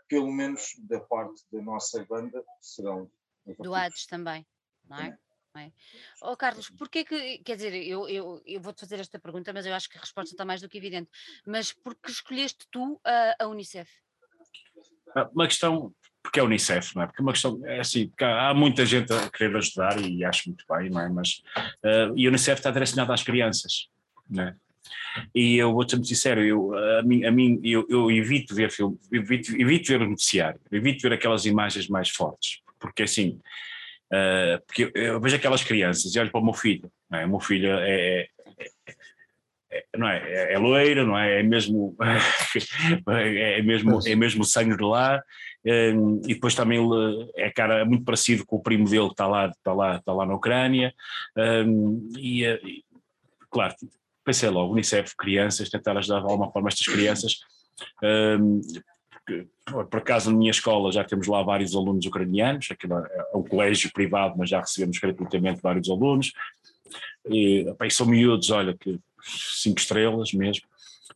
[0.09, 3.11] pelo menos da parte da nossa banda, serão
[3.59, 4.47] doados também,
[4.84, 5.18] não é?
[5.59, 5.73] É?
[6.23, 9.75] Oh, Carlos, porquê que, quer dizer, eu, eu, eu vou-te fazer esta pergunta, mas eu
[9.75, 11.11] acho que a resposta está mais do que evidente,
[11.47, 13.91] mas por que escolheste tu a, a Unicef?
[15.15, 15.93] Ah, uma questão,
[16.23, 17.07] porque é a Unicef, não é?
[17.07, 20.65] Porque é uma questão, é assim, há muita gente a querer ajudar e acho muito
[20.69, 21.09] bem, não é?
[21.09, 21.43] Mas
[21.85, 23.89] uh, e a Unicef está direcionada às crianças,
[24.29, 24.57] não é?
[25.35, 28.71] E eu vou-te ser muito sincero, eu, a mim, a mim eu, eu evito ver
[28.71, 33.39] filme, evito, evito ver noticiário, evito ver aquelas imagens mais fortes, porque assim,
[34.13, 37.27] uh, porque eu, vejo aquelas crianças e olho para o meu filho, não é?
[37.27, 38.29] o meu filho é,
[38.59, 38.69] é,
[39.71, 44.77] é não é, é, é loira, não é, é mesmo, é mesmo, é mesmo sangue
[44.77, 45.23] de lá,
[45.65, 49.27] um, e depois também ele é cara muito parecido com o primo dele que está
[49.27, 50.95] lá, está lá, está lá na Ucrânia,
[51.67, 52.85] um, e, e,
[53.51, 53.75] claro,
[54.25, 57.41] pensei logo, Unicef, crianças, tentar ajudar de alguma forma estas crianças,
[58.03, 58.61] um,
[59.91, 63.93] por acaso na minha escola já temos lá vários alunos ucranianos, aquilo é um colégio
[63.93, 66.33] privado, mas já recebemos gratuitamente vários alunos,
[67.26, 70.66] e, são miúdos, olha, que cinco estrelas mesmo,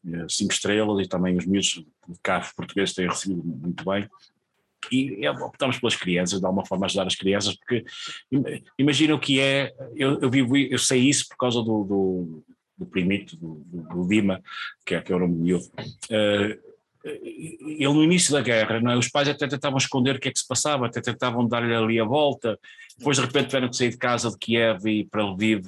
[0.06, 4.08] eh, cinco estrelas, e também os miúdos de carro português têm recebido muito bem,
[4.90, 7.84] e optamos pelas crianças, de alguma forma ajudar as crianças, porque
[8.78, 12.44] imagina o que é, eu, eu, vivo, eu sei isso por causa do, do,
[12.76, 14.42] do primito, do, do, do Dima,
[14.84, 16.71] que é, que é o nome miúdo, uh,
[17.04, 18.96] ele no início da guerra, é?
[18.96, 21.98] os pais até tentavam esconder o que é que se passava, até tentavam dar-lhe ali
[21.98, 22.58] a volta,
[22.98, 25.64] depois de repente tiveram que sair de casa de Kiev e para Lviv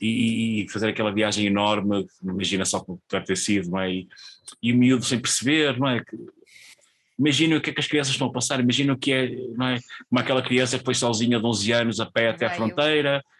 [0.00, 3.90] e, e fazer aquela viagem enorme, imagina só como deve ter sido, não é?
[3.90, 4.08] e,
[4.62, 6.02] e o miúdo sem perceber, não é?
[7.18, 9.68] Imagina o que é que as crianças estão a passar, imagina o que é, não
[9.68, 9.78] é?
[10.10, 13.33] Como aquela criança que foi sozinha de 11 anos a pé até à fronteira, não?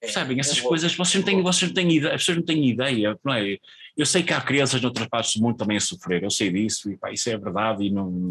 [0.00, 0.40] Percebem?
[0.40, 3.34] Essas coisas vocês não têm, vocês não têm ideia, as pessoas não têm ideia, não
[3.34, 3.58] é?
[3.96, 6.90] Eu sei que há crianças noutras partes do mundo também a sofrer, eu sei disso,
[6.90, 8.28] e pá, isso é verdade, e não.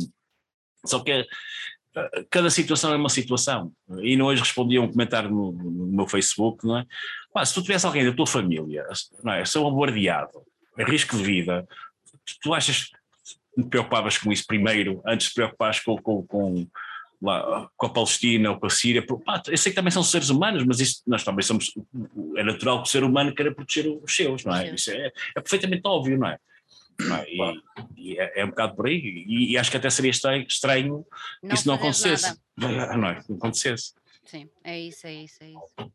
[0.85, 3.71] Só que eh, cada situação é uma situação.
[4.01, 6.85] E não hoje respondi a um comentário no, no meu Facebook, não é?
[7.33, 8.85] Pá, se tu tivesse alguém da tua família,
[9.23, 9.45] não é?
[9.45, 10.43] Sou bombardeado,
[10.77, 11.67] risco de vida,
[12.41, 16.67] tu achas que te preocupavas com isso primeiro, antes de te preocupares com, com, com
[17.21, 19.05] lá, com a Palestina ou com a Síria.
[19.05, 21.73] Pá, eu sei que também são seres humanos, mas isso, nós também somos.
[22.35, 24.73] É natural que o ser humano queira proteger os seus, não é?
[24.73, 26.37] Isso é, é perfeitamente óbvio, não é?
[26.99, 27.25] Não é?
[27.29, 27.61] E,
[27.97, 29.25] e é, é, um bocado por aí.
[29.27, 31.05] E, e, acho que até seria estranho, estranho
[31.43, 32.25] não isso não acontecesse.
[32.25, 32.39] Nada.
[32.95, 33.21] Não é?
[33.27, 33.93] Não acontecesse.
[34.23, 35.91] Sim, é isso, é isso, é isso.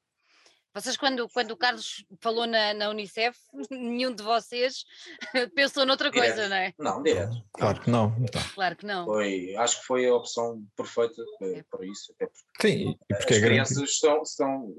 [0.72, 3.36] Vocês, quando, quando o Carlos falou na, na Unicef,
[3.70, 4.84] nenhum de vocês
[5.54, 6.34] pensou noutra direto.
[6.34, 6.74] coisa, não é?
[6.78, 7.36] Não, direto.
[7.52, 8.16] Claro que não.
[8.20, 8.42] Então.
[8.54, 9.04] Claro que não.
[9.04, 11.64] Foi, acho que foi a opção perfeita é.
[11.68, 12.12] para isso.
[12.12, 14.74] Até porque Sim, e porque as é crianças são, são.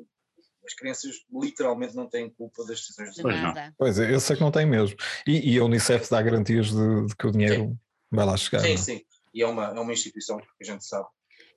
[0.65, 3.73] As crianças literalmente não têm culpa das decisões de nada.
[3.77, 4.95] Pois é, eu sei que não tem mesmo.
[5.25, 7.79] E, e a Unicef dá garantias de, de que o dinheiro sim.
[8.11, 8.61] vai lá chegar.
[8.61, 8.77] Sim, não?
[8.77, 9.01] sim.
[9.33, 11.07] E é uma, é uma instituição que a gente sabe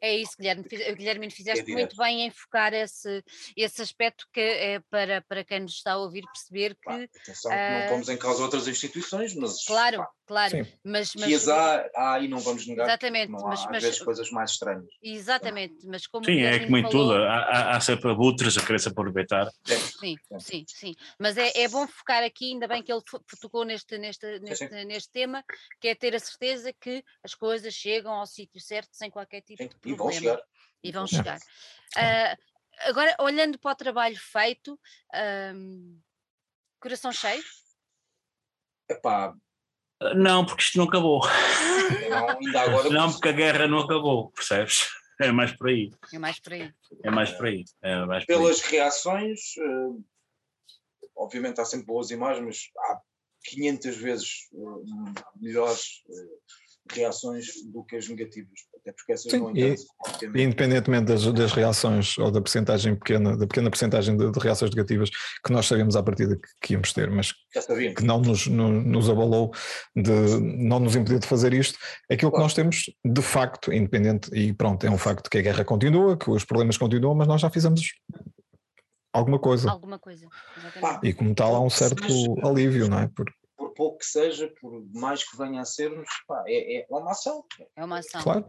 [0.00, 0.64] é isso, Guilherme.
[0.64, 3.22] Guilherme, fizeste é muito bem em focar esse,
[3.56, 6.90] esse aspecto que é para, para quem nos está a ouvir perceber que.
[6.90, 9.64] atenção, uh, não pomos em causa outras instituições, mas.
[9.64, 10.66] Claro, pá, claro.
[10.84, 12.86] Mas, mas, que as há, há e não vamos negar.
[12.86, 13.30] Exatamente.
[13.30, 14.86] Não há, mas, às vezes coisas mais estranhas.
[15.02, 16.24] Exatamente, mas como.
[16.24, 19.48] Sim, é como em tudo, há, há, sempre abutres a querer se aproveitar.
[19.64, 20.94] Sim, sim, sim.
[21.18, 23.02] Mas é, é bom focar aqui, ainda bem que ele
[23.40, 25.44] tocou neste, neste, neste, neste tema,
[25.80, 29.62] que é ter a certeza que as coisas chegam ao sítio certo sem qualquer tipo
[29.62, 29.94] sim, de problema.
[29.94, 30.42] E vão chegar
[30.84, 31.38] e vão chegar.
[31.38, 32.36] Uh,
[32.80, 34.78] agora, olhando para o trabalho feito,
[35.54, 35.98] um,
[36.78, 37.42] coração cheio?
[38.88, 39.34] Epá,
[40.14, 41.22] Não, porque isto não acabou.
[42.10, 42.90] Não, ainda agora.
[42.90, 44.88] Não, porque a guerra não acabou, percebes?
[45.20, 45.90] É mais por aí.
[46.12, 46.74] É mais por aí.
[47.02, 47.64] É mais por aí.
[47.80, 48.38] É mais por aí.
[48.38, 50.02] Pelas reações, eh,
[51.16, 53.00] obviamente há sempre boas imagens, mas há
[53.44, 54.48] 500 vezes
[55.40, 56.02] melhores
[56.90, 58.58] reações do que as negativas.
[58.86, 59.74] Até porque essas Sim, não e-
[60.06, 60.42] obviamente.
[60.42, 65.08] Independentemente das, das reações ou da percentagem pequena, da pequena percentagem de, de reações negativas
[65.42, 67.32] que nós sabemos à partida que, que íamos ter, mas
[67.62, 67.94] sabíamos.
[67.98, 69.52] que não nos, no- nos abalou,
[69.96, 70.10] de,
[70.58, 71.78] não nos impediu de fazer isto,
[72.10, 72.42] aquilo que Claro.
[72.44, 76.28] nós temos de facto, independente, e pronto, é um facto que a guerra continua, que
[76.30, 77.80] os problemas continuam, mas nós já fizemos
[79.14, 79.70] alguma coisa.
[79.70, 80.26] Alguma coisa.
[80.58, 81.06] Exatamente.
[81.08, 82.04] E como tal há um certo
[82.46, 83.08] alívio, não é?
[83.08, 87.12] Por, Por pouco que seja, por mais que venha a sermos, pá, é, é uma
[87.12, 87.44] ação.
[87.76, 88.20] É uma ação.
[88.22, 88.46] claro,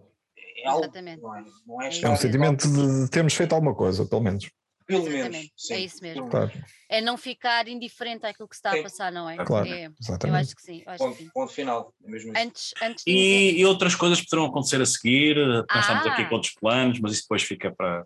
[0.56, 1.22] É algo, Exatamente.
[1.22, 1.44] não é?
[1.68, 4.50] Não é, É é um sentimento de, de termos feito alguma coisa, pelo menos.
[4.88, 5.36] Pelo menos.
[5.36, 6.30] é sim, isso mesmo.
[6.30, 6.52] Claro,
[6.88, 9.36] É não ficar indiferente àquilo que se está a passar, não é?
[9.44, 9.68] Claro.
[9.68, 10.38] É, eu exatamente.
[10.46, 10.84] acho que sim.
[10.86, 11.30] Eu acho que Ponto, sim.
[11.34, 11.94] ponto final.
[12.06, 12.42] É mesmo isso.
[12.42, 15.36] Antes, antes de E, e outras coisas poderão acontecer a seguir.
[15.38, 16.30] Nós estamos aqui Ah.
[16.30, 18.06] com outros planos, mas isso depois fica para,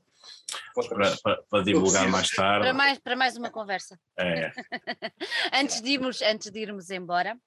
[0.74, 2.62] para, para, para divulgar mais tarde.
[2.62, 4.00] para mais, para mais uma conversa.
[4.18, 4.50] É.
[5.54, 7.38] antes, de irmos, antes de irmos embora,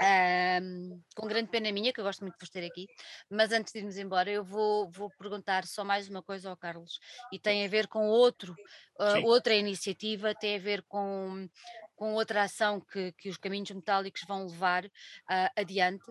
[0.00, 2.90] ahm, com grande pena minha, que eu gosto muito de vos ter aqui,
[3.30, 6.98] mas antes de irmos embora, eu vou, vou perguntar só mais uma coisa ao Carlos,
[7.30, 8.58] e tem a ver com outro,
[9.06, 9.24] Sim.
[9.24, 11.48] outra iniciativa, tem a ver com,
[11.96, 14.84] com outra ação que, que os caminhos metálicos vão levar
[15.28, 16.10] ah, adiante.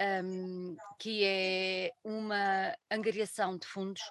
[0.00, 4.02] ahm, que é uma angariação de fundos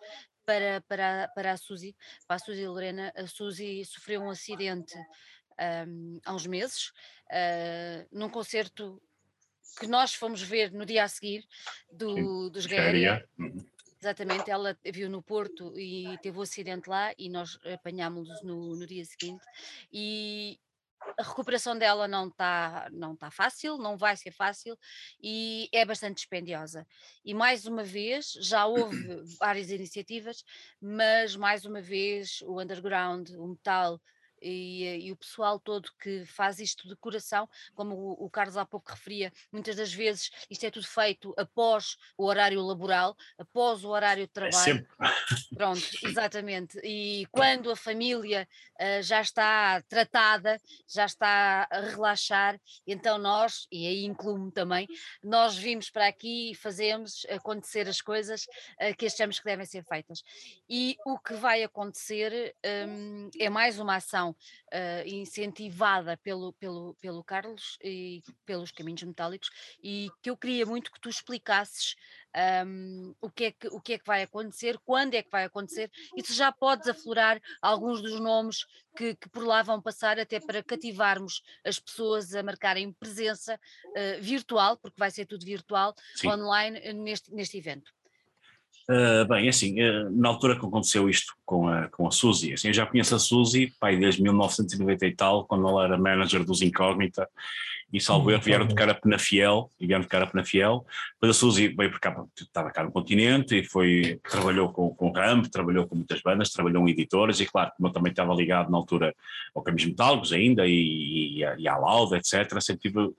[0.46, 1.96] para, para, para a Suzy,
[2.28, 3.12] para a Suzy Lorena.
[3.16, 4.94] A Suzy sofreu um acidente
[5.58, 6.92] ahm, há uns meses,
[7.32, 9.02] ah, num concerto
[9.80, 11.48] que nós fomos ver no dia a seguir
[11.92, 13.26] do, dos Gaéria.
[13.38, 13.62] Gaéria.
[14.02, 18.88] Exatamente, ela viu no Porto e teve o acidente lá e nós apanhámos-los no, no
[18.88, 19.46] dia seguinte.
[19.94, 20.60] E
[21.18, 24.78] a recuperação dela não está não tá fácil, não vai ser fácil
[25.22, 26.86] e é bastante dispendiosa.
[27.24, 28.98] E mais uma vez, já houve
[29.40, 30.44] várias iniciativas,
[30.82, 34.02] mas mais uma vez o underground, o metal
[34.42, 38.58] e, eh, e o pessoal todo que faz isto de coração, como o, o Carlos
[38.58, 43.84] há pouco referia, muitas das vezes isto é tudo feito após o horário laboral, após
[43.84, 44.64] o horário de É trabalho.
[44.64, 44.88] sempre.
[45.56, 46.80] Pronto, exatamente.
[46.84, 48.48] E quando a família
[48.80, 54.88] ah, já está tratada, já está a relaxar, então nós, e aí incluo-me também,
[55.24, 58.46] nós vimos para aqui e fazemos acontecer as coisas
[58.80, 60.24] ah, que achamos que devem ser feitas.
[60.70, 62.56] E o que vai acontecer
[62.88, 64.31] hum, é mais uma ação
[64.72, 69.50] ah, incentivada pelo, pelo, pelo Carlos e pelos caminhos metálicos,
[69.84, 71.96] e que eu queria muito que tu explicasses
[72.66, 75.44] um, o, que é que, o que é que vai acontecer, quando é que vai
[75.44, 78.66] acontecer, e se já podes aflorar alguns dos nomes
[78.96, 83.60] que, que por lá vão passar, até para cativarmos as pessoas a marcarem presença
[83.96, 86.30] eh, virtual, porque vai ser tudo virtual, Sim.
[86.30, 87.94] online, neste, neste evento.
[88.90, 92.70] Uh, bem, assim, uh, na altura que aconteceu isto com a, com a Suzy, assim,
[92.70, 96.62] eu já conheço a Suzy, pai, desde 1990 e tal, quando ela era manager dos
[96.62, 97.28] Incógnita,
[97.94, 101.40] e salvo Hum, erro, vieram tocar a Penafiel, e vieram tocar a Penafiel, depois a
[101.40, 105.46] Suzy veio para cá, estava cá no continente, e foi, trabalhou com, com o Ramp,
[105.48, 108.78] trabalhou com muitas bandas, trabalhou em editoras, e claro, como eu também estava ligado na
[108.78, 109.14] altura
[109.54, 113.12] ao Caminhos Metálicos ainda, e, e, e à Lauda, etc., sempre tive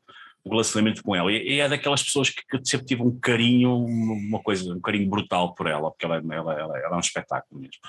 [0.44, 1.30] um relacionamento com ela.
[1.30, 5.54] E, é daquelas pessoas que, que sempre tive um carinho, uma coisa, um carinho brutal
[5.54, 7.80] por ela, porque ela, ela, ela, ela é um espetáculo mesmo.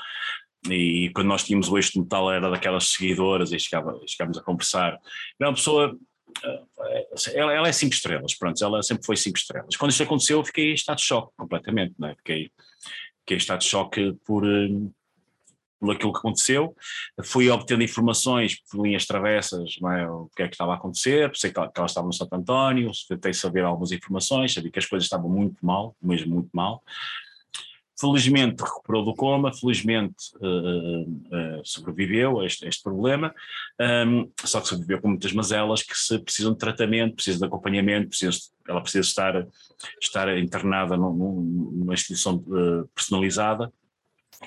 [0.69, 4.97] E quando nós tínhamos o eixo metal, era daquelas seguidoras e chegávamos a conversar.
[5.39, 5.97] Era uma pessoa.
[6.43, 9.75] eh, Ela, ela é cinco estrelas, pronto, ela sempre foi cinco estrelas.
[9.75, 12.15] Quando isto aconteceu, eu fiquei em estado de choque completamente, não é?
[12.15, 12.49] Fiquei,
[13.19, 14.69] fiquei em estado de choque por, eh,
[15.83, 16.73] por aquilo que aconteceu.
[17.25, 20.07] Fui obtendo informações por linhas travessas, é?
[20.09, 22.33] O que é que estava a acontecer, sei que ela que ela estava no Santo
[22.33, 26.81] António, tentei saber algumas informações, sabia que as coisas estavam muito mal, mesmo muito mal.
[27.99, 33.33] Felizmente recuperou do coma, felizmente eh, eh, sobreviveu a este, este problema,
[34.07, 38.09] um, só que sobreviveu com muitas mazelas que se precisam de tratamento, precisam de acompanhamento,
[38.09, 39.45] precisam, ela precisa estar,
[40.01, 43.71] estar internada num- num- numa instituição eh, personalizada.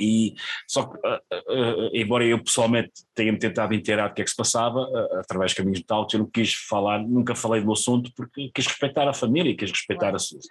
[0.01, 0.35] E
[0.67, 4.37] só que, ah, ah, embora eu pessoalmente tenha-me tentado inteirar do que é que se
[4.37, 8.51] passava, ah, através de caminhos metálicos, eu não quis falar, nunca falei do assunto porque
[8.55, 10.49] quis respeitar a família e quis respeitar a Suzy.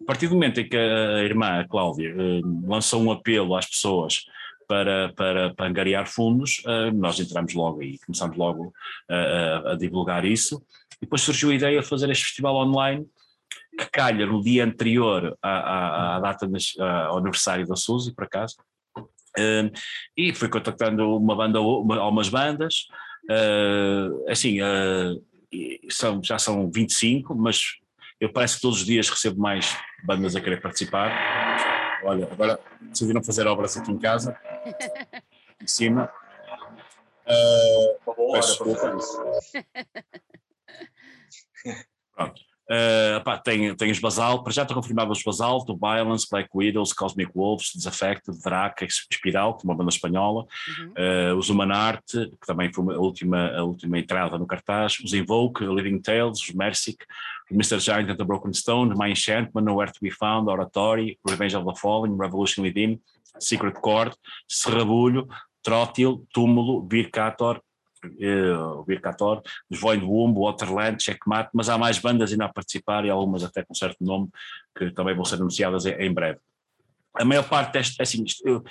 [0.00, 2.14] A partir do momento em que a irmã, a Cláudia,
[2.64, 4.24] lançou um apelo às pessoas
[4.68, 6.62] para, para, para angariar fundos,
[6.94, 8.72] nós entramos logo aí, começamos logo
[9.08, 10.62] a- a divulgar isso.
[10.96, 13.06] E depois surgiu a ideia de fazer este festival online,
[13.76, 16.48] que calha no dia anterior à, à, à data
[16.80, 18.56] à- ao aniversário da Suzy, por acaso.
[19.38, 19.70] Eh,
[20.16, 22.86] e fui contactando uma banda, uma, algumas bandas,
[23.30, 25.14] eh, assim, eh,
[25.90, 27.76] são, já são 25, mas
[28.18, 32.00] eu parece que todos os dias recebo mais bandas a querer participar.
[32.02, 34.38] Olha, agora decidiram fazer obras aqui em casa,
[35.60, 36.10] em cima.
[37.26, 39.22] Uh, Uma boa hora para fazer isso.
[42.14, 42.45] Pronto.
[42.68, 46.48] Uh, pá, tem, tem os Basal, para já está confirmado os Basal, do Violence, Black
[46.52, 50.44] Widows, Cosmic Wolves, Disaffected, Drac, Espiral, que é uma banda espanhola,
[50.78, 51.32] uhum.
[51.32, 55.64] uh, os Humanart, que também foi a última, a última entrada no cartaz, os Invoke,
[55.64, 57.04] Living Tales, os Mercic,
[57.50, 57.78] Mr.
[57.78, 61.78] Giant and the Broken Stone, My Enchantment, Nowhere to be Found, Oratory, Revenge of the
[61.78, 63.00] Fallen, Revolution Within,
[63.38, 64.16] Secret Chord,
[64.48, 65.28] Serrabulho,
[65.62, 67.60] Trótil, Túmulo, Vircator,
[68.04, 73.04] uh, o Bircator, os Void Womb, Waterland, Checkmate, mas há mais bandas ainda a participar
[73.04, 74.28] e algumas até com certo nome
[74.76, 76.38] que também vão ser anunciadas em, breve.
[77.14, 78.62] A maior parte deste, é assim, eu,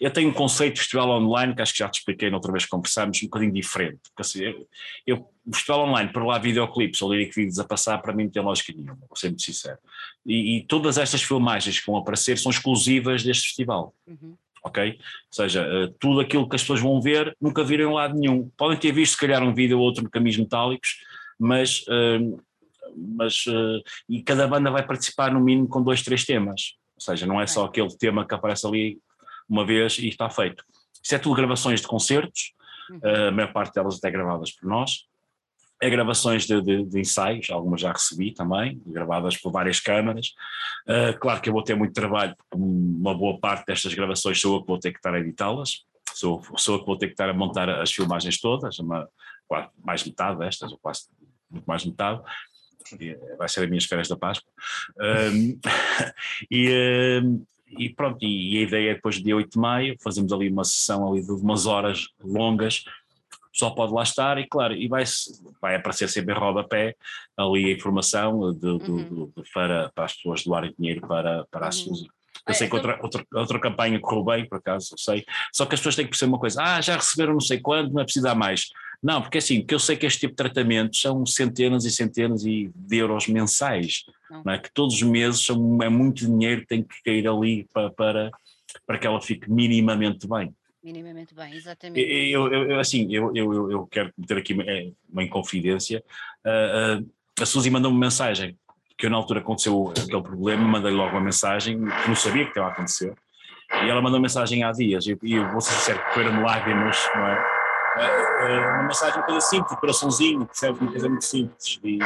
[0.00, 2.50] eu tenho um conceito de festival online que acho que já te expliquei na outra
[2.50, 4.00] vez que conversámos, um bocadinho diferente.
[4.14, 4.68] Porque assim, eu,
[5.06, 8.42] eu, festival online, por lá videoclipes ou lyric vídeos a passar, para mim não tem
[8.42, 9.78] lógica nenhuma, vou ser muito sincero.
[10.26, 13.94] E, e, todas estas filmagens que vão aparecer são exclusivas deste festival.
[14.06, 14.92] Uhum ok?
[14.92, 14.98] Ou
[15.30, 18.50] seja, uh, tudo aquilo que as pessoas vão ver nunca viram em lado nenhum.
[18.56, 21.00] Podem ter visto, se calhar, um vídeo ou outro de caminhos metálicos,
[21.38, 22.42] mas, uh,
[22.96, 26.74] mas uh, e cada banda vai participar no mínimo com dois, três temas.
[26.96, 28.98] Ou seja, não é só aquele tema que aparece ali
[29.48, 30.64] uma vez e está feito.
[31.02, 32.54] Isso é tudo gravações de concertos,
[32.88, 33.28] uhum.
[33.28, 35.04] a maior parte delas até gravadas por nós
[35.84, 40.28] é gravações de, de, de, ensaios, algumas já recebi também, gravadas por várias câmaras.
[40.88, 44.56] Uh, claro que eu vou ter muito trabalho, porque uma boa parte destas gravações sou
[44.56, 47.12] eu que vou ter que estar a editá-las, sou, sou eu que vou ter que
[47.12, 49.06] estar a montar as filmagens todas, uma,
[49.46, 51.02] quase mais metade destas, ou quase
[51.50, 52.22] muito mais metade.
[53.36, 54.50] Vai ser as minhas férias da Páscoa.
[56.50, 57.20] E,
[57.78, 60.64] e pronto, e, a ideia é depois do dia 8 de maio, fazemos ali uma
[60.64, 62.84] sessão ali de umas horas longas
[63.54, 65.04] só pode lá estar e claro, e vai,
[65.62, 66.96] vai aparecer sempre em rodapé
[67.36, 69.32] ali a informação de, de, uhum.
[69.36, 71.72] de, para, para as pessoas doarem dinheiro para, para a uhum.
[71.72, 72.08] Suzy.
[72.46, 75.24] Eu sei que outra, outra, outra campanha correu bem, por acaso, sei.
[75.50, 77.92] Só que as pessoas têm que perceber uma coisa: ah, já receberam não sei quanto,
[77.92, 78.68] não é preciso dar mais.
[79.02, 82.42] Não, porque assim, porque eu sei que este tipo de tratamentos são centenas e centenas
[82.42, 84.42] de euros mensais, não.
[84.44, 84.58] não é?
[84.58, 88.30] que todos os meses são, é muito dinheiro que tem que cair ali para, para,
[88.86, 90.54] para que ela fique minimamente bem.
[90.84, 91.98] Minimamente bem, exatamente.
[92.30, 96.04] Eu, eu, assim, eu, eu, eu quero meter aqui é, uma inconfidência.
[96.44, 97.10] Uh, uh,
[97.40, 98.58] a Suzy mandou uma mensagem,
[98.98, 102.50] que eu na altura aconteceu aquele problema, mandei logo uma mensagem, que não sabia que
[102.50, 103.14] estava a acontecer,
[103.72, 107.28] e ela mandou uma mensagem há dias, e eu, vou ser sincero, correram-me lágrimas, não
[107.28, 107.54] é?
[107.96, 110.78] Uh, uma mensagem uma coisa simples, coraçãozinho, percebe?
[110.80, 111.80] Uma coisa muito simples.
[111.82, 111.98] E,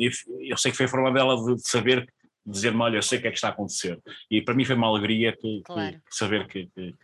[0.00, 2.12] e eu sei que foi a forma dela de saber
[2.46, 4.00] dizer-me, olha, eu sei o que é que está a acontecer.
[4.30, 5.92] E para mim foi uma alegria que, claro.
[5.92, 6.94] que saber que, que,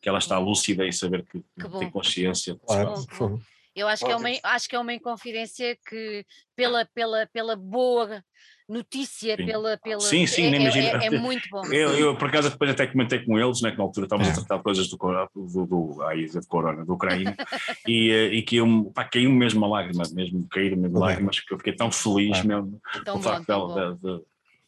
[0.00, 1.42] que, ela está lúcida e saber que,
[1.78, 2.56] tem consciência.
[2.66, 2.94] Claro.
[3.74, 6.24] Eu acho que, é uma, acho que é uma inconfidência que,
[6.56, 8.24] pela, pela, pela boa
[8.66, 9.44] notícia, sim.
[9.44, 9.76] pela.
[9.76, 10.86] pela sim, sim, é, imagino.
[10.86, 11.64] É, é, muito bom.
[11.66, 14.32] Eu, eu, por acaso, depois até comentei com eles, né, que na altura estávamos a
[14.32, 14.34] é.
[14.34, 17.36] tratar coisas do, do, do, aí, de corona, do Ucrânia,
[17.86, 21.52] e, eh, e que eu, pá, caiu mesmo uma lágrima, mesmo caíram mesmo lágrimas, que
[21.52, 23.98] eu fiquei tão feliz mesmo, tão o facto dela.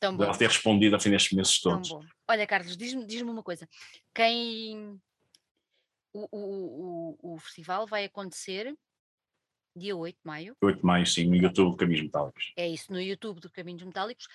[0.00, 0.30] Tão bom.
[0.32, 1.90] ter respondido a fim destes meses todos.
[2.28, 3.68] Olha, Carlos, diz-me diz uma coisa.
[4.14, 5.00] Quem.
[6.12, 8.74] O, o, o, o, festival vai acontecer
[9.76, 10.56] dia 8 de maio.
[10.62, 12.52] 8 de maio, sim, no YouTube do Caminhos Metálicos.
[12.56, 14.26] É isso, no YouTube do Caminhos Metálicos.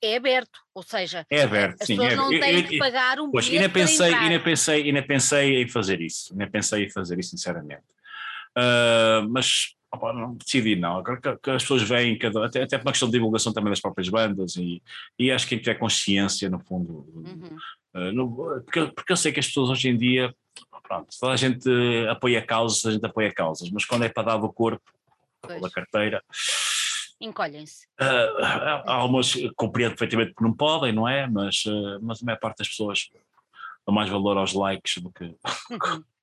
[0.00, 3.32] É aberto, ou seja, é aberto, as sim, pessoas é, não têm que pagar um
[3.32, 7.30] pois, ainda pensei, ainda pensei, ainda pensei em fazer isso, ainda pensei em fazer isso,
[7.30, 7.82] sinceramente.
[8.56, 12.86] Uh, mas Opa, não decidi não, que, que, as pessoas veem, cada, até, até por
[12.86, 14.82] uma questão de divulgação também das próprias bandas e,
[15.18, 17.56] e acho que quem tiver consciência no fundo, uhum.
[17.94, 20.34] uh, no, porque, porque eu sei que as pessoas hoje em dia,
[20.82, 21.70] pronto, toda a gente
[22.10, 24.92] apoia causas, a gente apoia causas, mas quando é para dar do corpo,
[25.42, 26.22] da carteira,
[27.20, 27.86] encolhem-se.
[28.00, 31.26] Uh, há algumas compreendo perfeitamente que não podem, não é?
[31.26, 33.08] Mas, uh, mas a maior parte das pessoas
[33.86, 36.04] dão mais valor aos likes do que, uhum.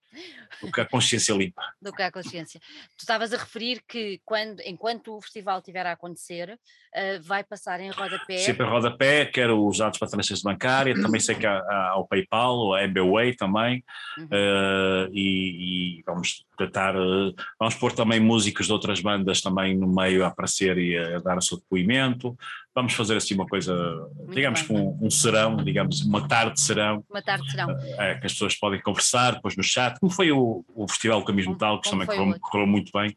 [0.61, 1.61] Do que a consciência limpa.
[1.82, 2.59] Do que a consciência.
[2.97, 7.80] Tu estavas a referir que quando, enquanto o festival estiver a acontecer, uh, vai passar
[7.80, 8.38] em rodapé.
[8.38, 12.07] Sempre em rodapé, quero os dados para transferência bancária, também sei que há, há o
[12.07, 13.84] PayPal, a MBWay também,
[14.18, 14.26] uhum.
[14.26, 19.88] uh, e, e, vamos tentar, uh, vamos pôr também músicos de outras bandas também no
[19.88, 22.38] meio a aparecer e a dar o seu depoimento,
[22.76, 23.73] vamos fazer assim uma coisa,
[24.17, 27.03] Muito digamos que um, um, serão, digamos, uma tarde de serão.
[27.09, 27.71] Uma tarde de serão.
[27.97, 31.47] É, que as pessoas podem conversar depois no chat, como foi o, o Festival Caminhos
[31.47, 33.15] Metálicos, também correu, correu, muito bem,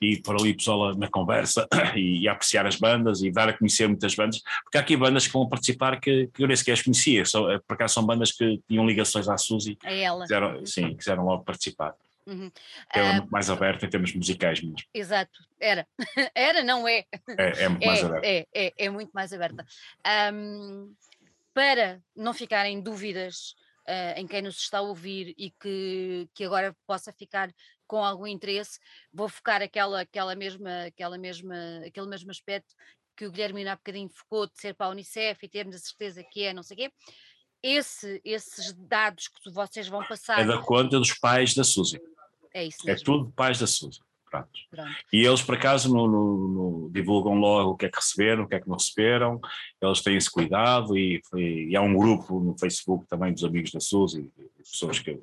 [0.00, 3.88] e por ali pessoal na conversa e, e, apreciar as bandas e dar a conhecer
[3.88, 6.82] muitas bandas, porque há aqui bandas que vão participar que, que eu nem sequer as
[6.82, 9.76] conhecia, só, é, por acaso são bandas que tinham ligações à Suzy.
[9.84, 10.22] A ela.
[10.22, 11.94] Quiseram, sim, quiseram logo participar.
[12.30, 12.50] Uhum.
[12.94, 14.76] Ela é muito mais aberta em termos musicais mesmo.
[14.94, 15.86] Exato, era.
[16.34, 17.04] Era, não é.
[17.36, 18.26] É, é muito mais aberta.
[18.26, 19.66] É, é, é muito mais aberta.
[20.04, 20.94] Ahm,
[21.52, 23.54] para não ficarem dúvidas
[23.90, 27.52] ah, em quem nos está a ouvir e que, que agora possa ficar
[27.88, 28.78] com algum interesse,
[29.12, 32.72] vou focar aquela, aquela mesma, aquela mesma, aquele mesmo aspecto
[33.16, 36.22] que o Guilherme há bocadinho focou de ser para a Unicef e termos a certeza
[36.22, 36.92] que é, não sei o quê.
[37.62, 42.00] Esse, esses dados que vocês vão passar, É da conta dos pais da Suzy.
[42.54, 43.04] É isso É mesmo.
[43.04, 44.00] tudo pais da Suzy.
[44.30, 44.48] Pronto.
[44.70, 44.90] Pronto.
[45.12, 48.48] E eles, por acaso, no, no- no- divulgam logo o que é que receberam, o
[48.48, 49.40] que é que não receberam,
[49.82, 53.80] eles têm esse cuidado e, e há um grupo no Facebook também dos amigos da
[53.80, 55.18] Suzy, de pessoas que,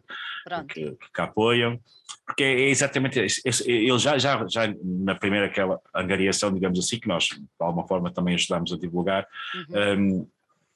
[0.73, 1.79] que, que apoiam,
[2.25, 6.99] porque é exatamente esse, esse- eles já, já, já na primeira aquela angariação, digamos assim,
[6.99, 9.25] que nós de alguma forma também ajudamos a divulgar,
[9.69, 10.19] Uhum.
[10.19, 10.27] hum,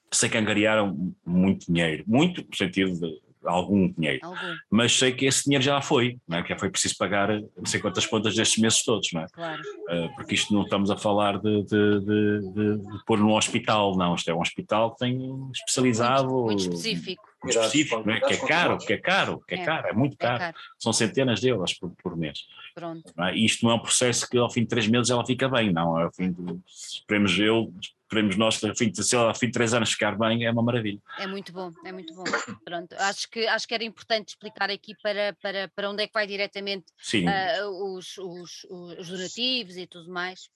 [0.10, 5.26] sei que angariaram muito dinheiro, muito no sentido de algum dinheiro, Algum, mas sei que
[5.26, 6.44] esse dinheiro já lá foi, não é?
[6.44, 9.26] que já foi preciso pagar não sei quantas contas destes meses todos, não é?
[9.32, 9.62] claro.
[9.90, 13.96] Uh, porque isto não estamos a falar de, de, de, de- de pôr num hospital,
[13.98, 15.20] não, isto é um hospital que tem
[15.54, 17.24] especializado, Muito, muito específico.
[17.44, 18.20] muito específico, não é?
[18.20, 20.58] que é caro, que é caro, que é É, caro, é muito É caro, caro.
[20.80, 22.40] são centenas de euros por, por mês.
[22.76, 23.12] Pronto.
[23.18, 23.36] não é?
[23.36, 25.72] E isto não é um processo que ao fim de três meses ela fica bem,
[25.74, 27.74] não, é ao fim de, esperemos eu,
[28.12, 30.46] esperemos nós, que ao fim de, se ela ao fim de três anos ficar bem,
[30.46, 31.00] é uma maravilha.
[31.18, 32.26] É muito bom, é muito bom.
[32.66, 36.14] Pronto, acho que, acho que era importante explicar aqui para, para, para onde é que
[36.14, 40.50] vai diretamente Sim, ah, os, os, os donativos e tudo mais.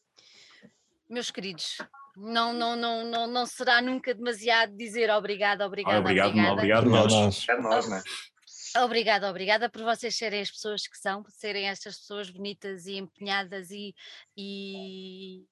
[1.10, 1.78] Meus queridos,
[2.18, 6.54] não, não, não, não, não será nunca demasiado dizer obrigada, obrigada, obrigado, obrigada.
[6.54, 7.14] obrigado, Obrigado nós.
[7.14, 7.50] nós.
[7.50, 8.04] É nós, não é?
[8.84, 12.98] Obrigada, obrigada por vocês serem as pessoas que são, por serem estas pessoas bonitas e
[12.98, 13.96] empenhadas e,
[14.36, 15.46] e,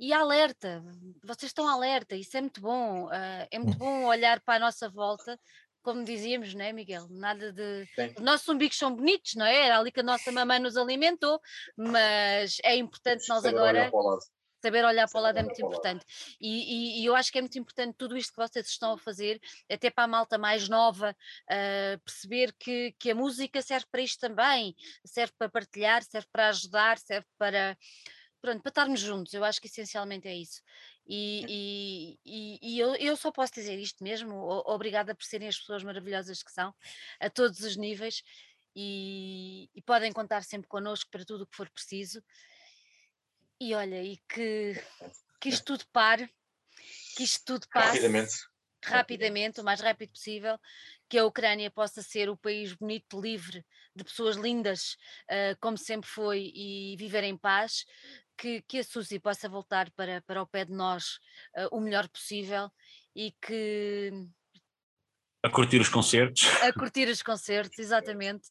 [0.00, 0.82] e alerta.
[1.22, 3.08] Vocês estão alerta, isso é muito bom.
[3.12, 5.38] ah, é muito bom olhar para a nossa volta,
[5.82, 7.06] como dizíamos, não é, Miguel?
[7.10, 7.86] Nada de.
[8.16, 9.66] Os nossos umbigos são bonitos, não é?
[9.66, 11.38] Era ali que a nossa mamãe nos alimentou,
[11.76, 13.90] mas é importante nós Saber agora olhar
[14.62, 16.04] saber olhar para o lado é muito importante.
[16.38, 18.98] E, e- e eu acho que é muito importante tudo isto que vocês estão a
[18.98, 19.40] fazer,
[19.72, 21.16] até para a malta mais nova,
[21.50, 26.48] ah, perceber que, que a música serve para isto também, serve para partilhar, serve para
[26.48, 27.74] ajudar, serve para.
[28.40, 30.62] Pronto, para estarmos juntos, eu acho que essencialmente é isso.
[31.06, 34.34] E, e- e- eu, eu só posso dizer isto mesmo,
[34.66, 36.74] obrigada por serem as pessoas maravilhosas que são,
[37.18, 38.22] a todos os níveis,
[38.74, 42.22] e, e podem contar sempre connosco para tudo o que for preciso.
[43.60, 44.74] E olha, e que,
[45.40, 46.30] que isto tudo pare,
[47.16, 48.32] que isto tudo passe Rapidamente.
[48.82, 50.58] rapidamente, o mais rápido possível,
[51.08, 54.96] que a Ucrânia possa ser o país bonito, livre, de pessoas lindas,
[55.28, 57.84] ah, como sempre foi, e viver em paz,
[58.40, 61.18] que, que a Suzy possa voltar para, para o pé de nós
[61.54, 62.70] ah, o melhor possível
[63.14, 64.10] e que
[65.44, 66.44] A curtir os concertos.
[66.62, 68.48] a curtir os concertos, exatamente,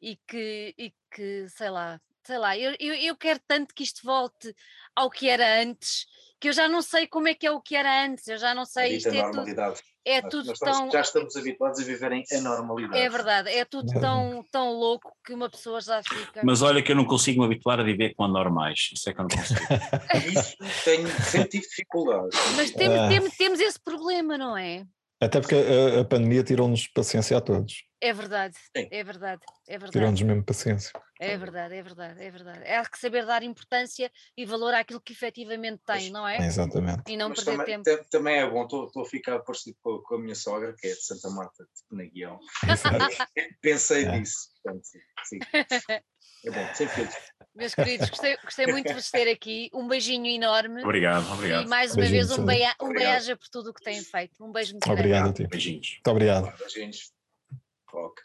[0.00, 4.00] e que, e que sei lá, sei lá, eu, eu, eu quero tanto que isto
[4.04, 4.54] volte
[4.94, 6.04] ao que era antes,
[6.40, 8.54] que eu já não sei como é que é o que era antes, eu já
[8.54, 9.80] não A sei, isto é tudo, normalidade.
[10.04, 10.90] é Nós- tudo nós estamos- tão...
[10.90, 12.98] já estamos habituados a viver em anormalidade.
[12.98, 16.40] É verdade, é tudo tão, tão louco que uma pessoa já fica.
[16.44, 18.90] Mas olha que eu não consigo me habituar a viver com anormais.
[18.92, 19.60] Isso é que eu não consigo.
[20.38, 22.28] Isso tenho, sempre tive dificuldade.
[22.56, 23.08] Mas temos, Ah.
[23.08, 24.84] temos, temos esse problema, não é?
[25.20, 27.84] Até porque a, a pandemia tirou-nos paciência a todos.
[28.02, 28.86] É verdade, Sim.
[28.90, 30.92] é verdade, é verdade, Tirou-nos mesmo paciência.
[31.20, 32.60] É verdade, é verdade, é verdade.
[32.64, 36.10] É que saber dar importância e valor àquilo que efetivamente tem, Pois.
[36.10, 36.38] não é?
[36.46, 37.02] Exatamente.
[37.08, 37.98] E não Mas perder também, tempo.
[37.98, 40.90] tam- também é bom, estou a ficar parecido com, com a minha sogra, que é
[40.94, 42.38] de Santa Marta, de Penaguião.
[43.62, 44.18] Pensei É.
[44.18, 44.48] nisso.
[44.62, 44.84] Portanto,
[45.24, 45.38] sim.
[46.44, 47.16] É bom, sem filtros.
[47.54, 49.70] Meus queridos, gostei, gostei muito de vos ter aqui.
[49.72, 50.82] Um beijinho enorme.
[50.84, 51.68] Obrigado, E obrigado.
[51.68, 53.12] mais uma Beijinho, vez um, beia, um Obrigado.
[53.12, 54.44] beijo por tudo o que têm feito.
[54.44, 55.00] Um beijo muito grande.
[55.00, 55.46] Obrigado a ti.
[55.46, 55.90] Beijinhos.
[55.94, 56.58] Muito obrigado.
[56.58, 57.12] Beijinhos.
[57.92, 58.22] Ok.